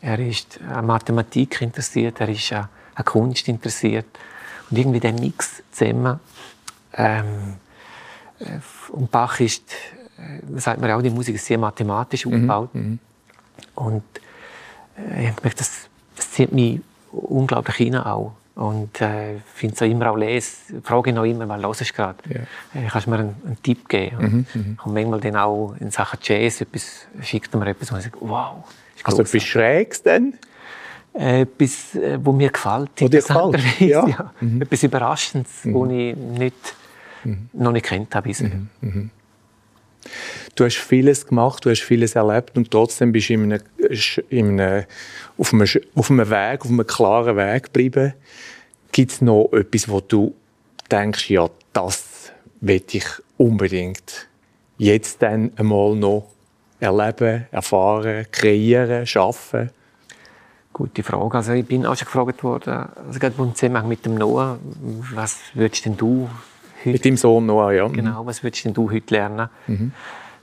er 0.00 0.18
ist 0.18 0.60
an 0.68 0.86
Mathematik 0.86 1.60
interessiert, 1.60 2.20
er 2.20 2.28
ist 2.28 2.52
an, 2.52 2.68
an 2.94 3.04
Kunst 3.04 3.48
interessiert. 3.48 4.06
Und 4.70 4.78
irgendwie 4.78 5.00
der 5.00 5.12
Mix 5.12 5.62
zusammen. 5.72 6.20
Ähm, 6.94 7.54
äh, 8.38 8.58
und 8.90 9.10
Bach 9.10 9.40
ist, 9.40 9.72
äh, 10.18 10.60
sagt 10.60 10.80
man 10.80 10.90
auch, 10.90 11.02
die 11.02 11.10
Musik 11.10 11.36
ist 11.36 11.46
sehr 11.46 11.58
mathematisch 11.58 12.26
mhm, 12.26 12.32
aufgebaut. 12.32 12.74
Mhm. 12.74 12.98
Und 13.74 14.04
äh, 14.96 15.28
ich 15.28 15.42
merke, 15.42 15.56
das, 15.56 15.88
das 16.14 16.30
zieht 16.32 16.52
mich 16.52 16.80
unglaublich 17.18 17.76
hin 17.76 17.96
auch. 17.96 18.32
Und 18.54 19.00
äh, 19.00 19.36
finde 19.54 19.76
es 19.76 19.82
auch 19.82 19.86
immer 19.86 20.10
auch 20.10 20.16
lesen, 20.16 20.82
frage 20.82 21.12
noch 21.12 21.22
immer, 21.22 21.48
was 21.48 21.62
hörst 21.62 21.90
du 21.90 21.94
gerade? 21.94 22.18
Ja. 22.28 22.80
Äh, 22.80 22.88
kannst 22.88 23.06
du 23.06 23.10
mir 23.10 23.18
einen, 23.20 23.36
einen 23.46 23.62
Tipp 23.62 23.88
geben? 23.88 24.46
Mhm, 24.52 24.60
mhm. 24.60 24.78
und 24.84 24.94
manchmal 24.94 25.20
dann 25.20 25.36
auch 25.36 25.76
in 25.78 25.92
Sachen 25.92 26.18
Jazz 26.20 26.60
etwas, 26.60 27.06
schickt 27.22 27.54
er 27.54 27.60
mir 27.60 27.68
etwas, 27.68 27.92
wo 27.92 27.96
ich 27.96 28.02
sage, 28.02 28.16
wow, 28.20 28.64
also 29.04 29.22
etwas 29.22 29.42
Schräges 29.44 30.02
denn? 30.02 30.34
Äh, 31.14 31.42
etwas, 31.42 31.94
äh, 31.94 32.18
wo 32.20 32.32
mir 32.32 32.50
gefällt. 32.50 32.90
Wo 32.96 33.06
dir 33.06 33.20
gefällt? 33.20 33.80
Ja. 33.80 34.06
ja. 34.08 34.32
Mhm. 34.40 34.62
Etwas 34.62 34.82
Überraschendes, 34.82 35.64
mhm. 35.64 35.74
was 35.74 35.90
ich 35.90 36.16
nicht, 36.16 36.74
mhm. 37.22 37.50
noch 37.52 37.72
nicht 37.72 37.86
kennt 37.86 38.12
habe 38.14 38.28
bisher. 38.28 38.50
Mhm. 38.80 39.10
Du 40.54 40.64
hast 40.64 40.76
vieles 40.76 41.26
gemacht, 41.26 41.64
du 41.64 41.70
hast 41.70 41.82
vieles 41.82 42.14
erlebt 42.14 42.56
und 42.56 42.70
trotzdem 42.70 43.12
bist 43.12 43.28
du 43.28 43.34
in 43.34 43.52
einem, 43.52 43.62
in 44.28 44.60
einem, 44.60 44.84
auf, 45.36 45.52
einem, 45.52 45.68
auf 45.94 46.10
einem 46.10 46.30
Weg, 46.30 46.60
auf 46.62 46.70
einem 46.70 46.86
klaren 46.86 47.36
Weg 47.36 47.64
geblieben. 47.64 48.14
Gibt 48.92 49.12
es 49.12 49.20
noch 49.20 49.50
etwas, 49.52 49.88
wo 49.88 50.00
du 50.00 50.34
denkst, 50.90 51.30
ja, 51.30 51.48
das 51.72 52.32
will 52.60 52.82
ich 52.90 53.04
unbedingt 53.36 54.28
jetzt 54.78 55.22
dann 55.22 55.52
einmal 55.56 55.94
noch 55.94 56.28
erleben, 56.80 57.46
erfahren, 57.50 58.26
kreieren, 58.30 59.06
schaffen? 59.06 59.70
Gute 60.72 61.02
Frage. 61.02 61.36
Also 61.36 61.52
ich 61.52 61.66
bin 61.66 61.86
auch 61.86 61.96
schon 61.96 62.06
gefragt 62.06 62.44
worden, 62.44 62.88
also 63.06 63.18
gerade 63.18 63.34
im 63.38 63.54
Zusammenhang 63.54 63.88
mit 63.88 64.04
dem 64.04 64.14
Noah, 64.14 64.58
was 65.12 65.38
würdest 65.54 65.86
denn 65.86 65.96
du 65.96 66.28
heute... 66.80 66.90
Mit 66.90 67.04
dem 67.04 67.16
Sohn 67.16 67.46
Noah, 67.46 67.72
ja. 67.72 67.88
Genau, 67.88 68.24
was 68.26 68.42
würdest 68.42 68.64
denn 68.64 68.74
du 68.74 68.90
heute 68.90 69.14
lernen? 69.14 69.48
Mhm. 69.66 69.92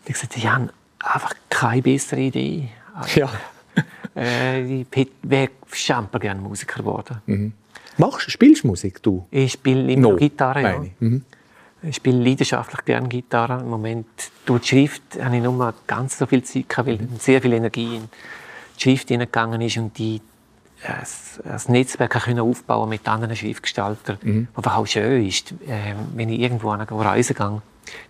Ich 0.05 0.15
ich 0.35 0.47
habe 0.47 0.69
einfach 0.99 1.33
keine 1.49 1.81
bessere 1.81 2.21
Idee. 2.21 2.69
Also, 2.93 3.21
ja. 3.21 3.29
äh, 4.15 4.81
ich 4.81 5.07
wäre 5.23 5.49
schon 5.71 6.07
gerne 6.19 6.41
Musiker 6.41 6.79
geworden. 6.79 7.21
Mhm. 7.25 7.53
Machst, 7.97 8.29
spielst 8.29 8.63
du 8.63 8.67
Musik, 8.67 9.01
du? 9.01 9.25
Ich 9.31 9.53
spiele 9.53 9.91
immer 9.91 10.09
no. 10.09 10.15
Gitarre, 10.15 10.61
ja. 10.61 10.85
Mhm. 10.99 11.23
Ich 11.81 11.97
spiele 11.97 12.23
leidenschaftlich 12.23 12.83
gerne 12.83 13.07
Gitarre. 13.07 13.61
Im 13.61 13.69
Moment 13.69 14.07
durch 14.45 14.63
die 14.63 14.67
Schrift 14.67 15.03
habe 15.21 15.35
ich 15.35 15.41
nicht 15.41 15.57
mehr 15.57 15.73
ganz 15.85 16.17
so 16.17 16.25
viel 16.25 16.43
Zeit 16.43 16.67
gehabt, 16.67 16.87
weil 16.87 16.99
sehr 17.19 17.41
viel 17.41 17.53
Energie 17.53 17.97
in 17.97 18.09
die 18.77 18.81
Schrift 18.81 19.09
hineingegangen 19.09 19.61
ist 19.61 19.77
und 19.77 19.97
die 19.97 20.19
äh, 20.87 21.49
ein 21.49 21.61
Netzwerk 21.67 22.11
können 22.11 22.39
aufbauen 22.39 22.89
mit 22.89 23.07
anderen 23.07 23.35
Schriftgestaltern, 23.35 24.17
mhm. 24.21 24.47
was 24.55 24.73
auch 24.73 24.85
schön 24.85 25.25
ist. 25.25 25.51
Äh, 25.67 25.95
wenn 26.13 26.29
ich 26.29 26.39
irgendwo 26.39 26.69
an 26.69 26.81
eine 26.81 27.05
Reise 27.05 27.33
gehe, 27.33 27.61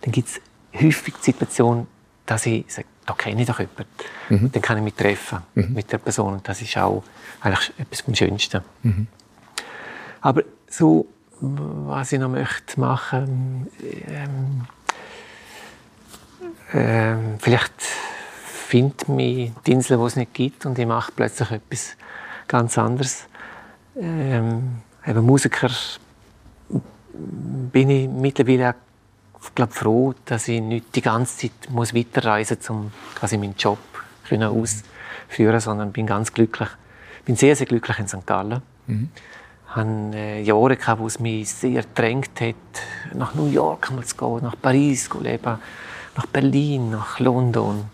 dann 0.02 0.12
gibt 0.12 0.28
es 0.28 0.40
häufig 0.74 1.14
die 1.18 1.24
Situation, 1.24 1.86
dass 2.24 2.46
ich 2.46 2.64
sage, 2.68 2.88
da 3.06 3.14
kenne 3.14 3.40
ich 3.40 3.46
doch 3.46 3.60
jemanden. 3.60 3.86
Mhm. 4.28 4.52
Dann 4.52 4.62
kann 4.62 4.78
ich 4.78 4.84
mich 4.84 4.94
treffen 4.94 5.38
mhm. 5.54 5.72
mit 5.72 5.92
der 5.92 5.98
Person. 5.98 6.34
Und 6.34 6.48
das 6.48 6.60
ist 6.60 6.76
auch 6.76 7.02
eigentlich 7.40 7.72
etwas 7.78 8.00
vom 8.00 8.14
Schönsten. 8.14 8.62
Mhm. 8.82 9.06
Aber 10.20 10.42
so 10.68 11.06
was 11.40 12.12
ich 12.12 12.18
noch 12.18 12.30
möchte 12.30 12.80
machen 12.80 13.68
ähm, 14.08 14.66
ähm, 16.72 17.34
vielleicht 17.38 17.74
findet 18.42 19.08
mich 19.08 19.52
die 19.66 19.72
Insel, 19.72 19.98
die 19.98 20.04
es 20.04 20.16
nicht 20.16 20.34
gibt 20.34 20.66
und 20.66 20.78
ich 20.78 20.86
mache 20.86 21.12
plötzlich 21.14 21.50
etwas 21.50 21.96
ganz 22.48 22.78
anderes. 22.78 23.26
Ähm, 23.98 24.82
eben 25.06 25.24
Musiker 25.24 25.70
bin 27.72 27.90
ich 27.90 28.08
mittlerweile 28.08 28.70
auch, 28.70 29.54
glaub, 29.54 29.72
froh, 29.72 30.14
dass 30.24 30.48
ich 30.48 30.60
nicht 30.60 30.94
die 30.94 31.02
ganze 31.02 31.38
Zeit 31.38 31.70
muss 31.70 31.94
weiterreisen 31.94 32.58
muss, 32.58 32.70
um 32.70 32.92
quasi 33.14 33.38
meinen 33.38 33.54
Job 33.56 33.78
können 34.28 34.50
ausführen 34.50 35.60
sondern 35.60 35.92
bin 35.92 36.06
ganz 36.06 36.32
glücklich. 36.32 36.68
bin 37.24 37.36
sehr, 37.36 37.56
sehr 37.56 37.66
glücklich 37.66 37.98
in 37.98 38.08
St. 38.08 38.26
Gallen. 38.26 38.62
Mhm. 38.86 39.10
Ich 39.68 39.76
hatte 39.76 39.90
äh, 40.14 40.42
Jahre, 40.42 40.76
gehabt, 40.76 41.00
wo 41.00 41.06
es 41.06 41.18
mich 41.18 41.50
sehr 41.50 41.84
drängt 41.94 42.40
hat, 42.40 42.54
nach 43.14 43.34
New 43.34 43.46
York 43.46 43.90
mal 43.90 44.04
zu 44.04 44.16
gehen, 44.16 44.42
nach 44.42 44.56
Paris 44.60 45.08
zu 45.08 45.20
leben, 45.20 45.58
nach 46.16 46.26
Berlin, 46.26 46.90
nach 46.90 47.18
London. 47.20 47.84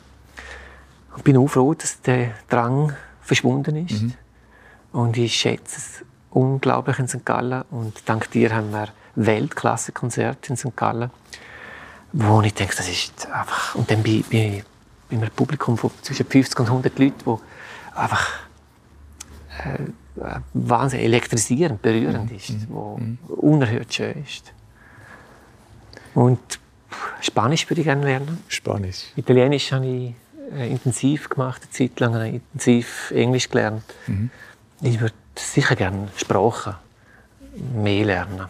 Ich 1.17 1.23
bin 1.23 1.37
auch 1.37 1.49
froh, 1.49 1.75
dass 1.75 2.01
der 2.03 2.33
Drang 2.49 2.95
verschwunden 3.23 3.87
ist. 3.87 4.03
Mhm. 4.03 4.15
Und 4.93 5.17
ich 5.17 5.35
schätze 5.35 5.77
es 5.79 6.05
unglaublich 6.31 6.99
in 6.99 7.09
St. 7.09 7.25
Gallen. 7.25 7.63
Und 7.71 8.03
dank 8.07 8.31
dir 8.31 8.55
haben 8.55 8.73
wir 8.73 8.89
Weltklasse-Konzerte 9.17 10.51
in 10.51 10.57
St. 10.57 10.77
Gallen, 10.77 11.11
wo 12.13 12.41
ich 12.43 12.55
denke, 12.55 12.77
das 12.77 12.89
ist 12.89 13.27
einfach... 13.31 13.75
Und 13.75 13.91
dann 13.91 14.03
bin, 14.03 14.23
bin, 14.25 14.63
bin 15.09 15.21
einem 15.21 15.31
Publikum 15.31 15.77
von 15.77 15.91
zwischen 16.03 16.27
50 16.27 16.61
und 16.61 16.67
100 16.67 16.99
Leuten, 16.99 17.21
wo 17.25 17.41
einfach 17.95 18.29
äh, 19.65 19.79
wahnsinnig 20.53 21.07
elektrisierend, 21.07 21.81
berührend 21.81 22.31
mhm. 22.31 22.37
ist, 22.37 22.51
mhm. 22.51 22.67
wo 22.69 22.97
mhm. 22.99 23.19
unerhört 23.29 23.93
schön 23.93 24.23
ist. 24.25 24.53
Und 26.15 26.39
Spanisch 27.21 27.69
würde 27.71 27.81
ich 27.81 27.87
gerne 27.87 28.05
lernen. 28.05 28.43
Spanisch. 28.49 29.13
Italienisch 29.17 29.73
habe 29.73 29.87
ich 29.87 30.15
äh, 30.55 30.71
intensiv 30.71 31.29
gemacht, 31.29 31.63
eine 31.63 31.71
Zeit 31.71 31.99
lang 32.01 32.21
ich 32.23 32.35
intensiv 32.35 33.11
Englisch 33.15 33.49
gelernt. 33.49 33.85
Mhm. 34.07 34.31
Ich 34.85 35.01
würde 35.01 35.15
sicher 35.39 35.77
gerne 35.77 36.09
Sprachen 36.17 36.75
mehr 37.73 38.05
lernen. 38.05 38.49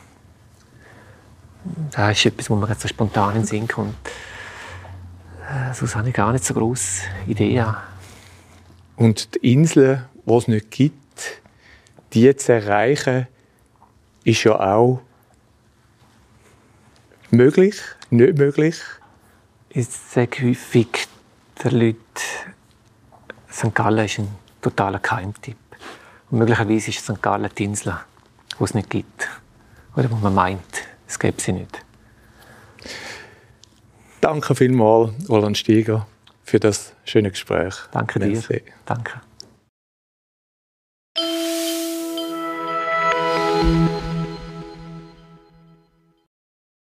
Das 1.91 2.19
ist 2.19 2.25
etwas, 2.25 2.49
wo 2.49 2.57
mir 2.57 2.69
jetzt 2.69 2.81
so 2.81 2.89
spontan 2.89 3.37
in 3.37 3.43
den 3.43 3.47
Sinn 3.47 3.69
kommt. 3.69 3.95
Äh, 5.47 5.75
sonst 5.75 5.95
habe 5.95 6.09
ich 6.09 6.15
gar 6.15 6.33
nicht 6.33 6.45
so 6.45 6.55
große 6.55 7.03
Ideen. 7.27 7.75
Und 8.97 9.35
die 9.35 9.53
Inseln, 9.53 10.07
die 10.25 10.33
es 10.33 10.49
nicht 10.49 10.71
gibt, 10.71 11.43
die 12.15 12.35
zu 12.35 12.55
erreichen, 12.55 13.27
ist 14.25 14.43
ja 14.45 14.59
auch 14.59 15.03
möglich, 17.31 17.77
nicht 18.09 18.39
möglich. 18.39 18.81
Ich 19.69 19.87
sage 19.89 20.49
häufig 20.49 21.09
den 21.63 21.79
Leuten, 21.79 21.99
St. 23.51 23.75
Gallen 23.75 24.07
ist 24.07 24.19
ein 24.19 24.29
totaler 24.63 24.99
Keimtipp. 24.99 25.57
Und 26.33 26.39
möglicherweise 26.39 26.91
ist 26.91 27.05
St. 27.05 27.21
Gallen 27.21 27.51
die 27.57 27.65
Insel, 27.65 27.95
die 28.59 28.65
es 28.65 28.73
nicht 28.73 28.89
gibt. 28.89 29.29
Oder 29.95 30.11
wo 30.11 30.17
man 30.17 30.35
meint, 30.35 30.65
es 31.07 31.19
gäbe 31.19 31.41
sie 31.41 31.53
nicht. 31.53 31.85
Danke 34.23 34.55
vielmals, 34.55 35.13
Roland 35.29 35.59
Steiger, 35.59 36.07
für 36.43 36.59
das 36.59 36.95
schöne 37.05 37.31
Gespräch. 37.31 37.75
Danke 37.93 38.19
dir. 38.19 38.29
Merci. 38.29 38.63
Danke. 38.87 39.21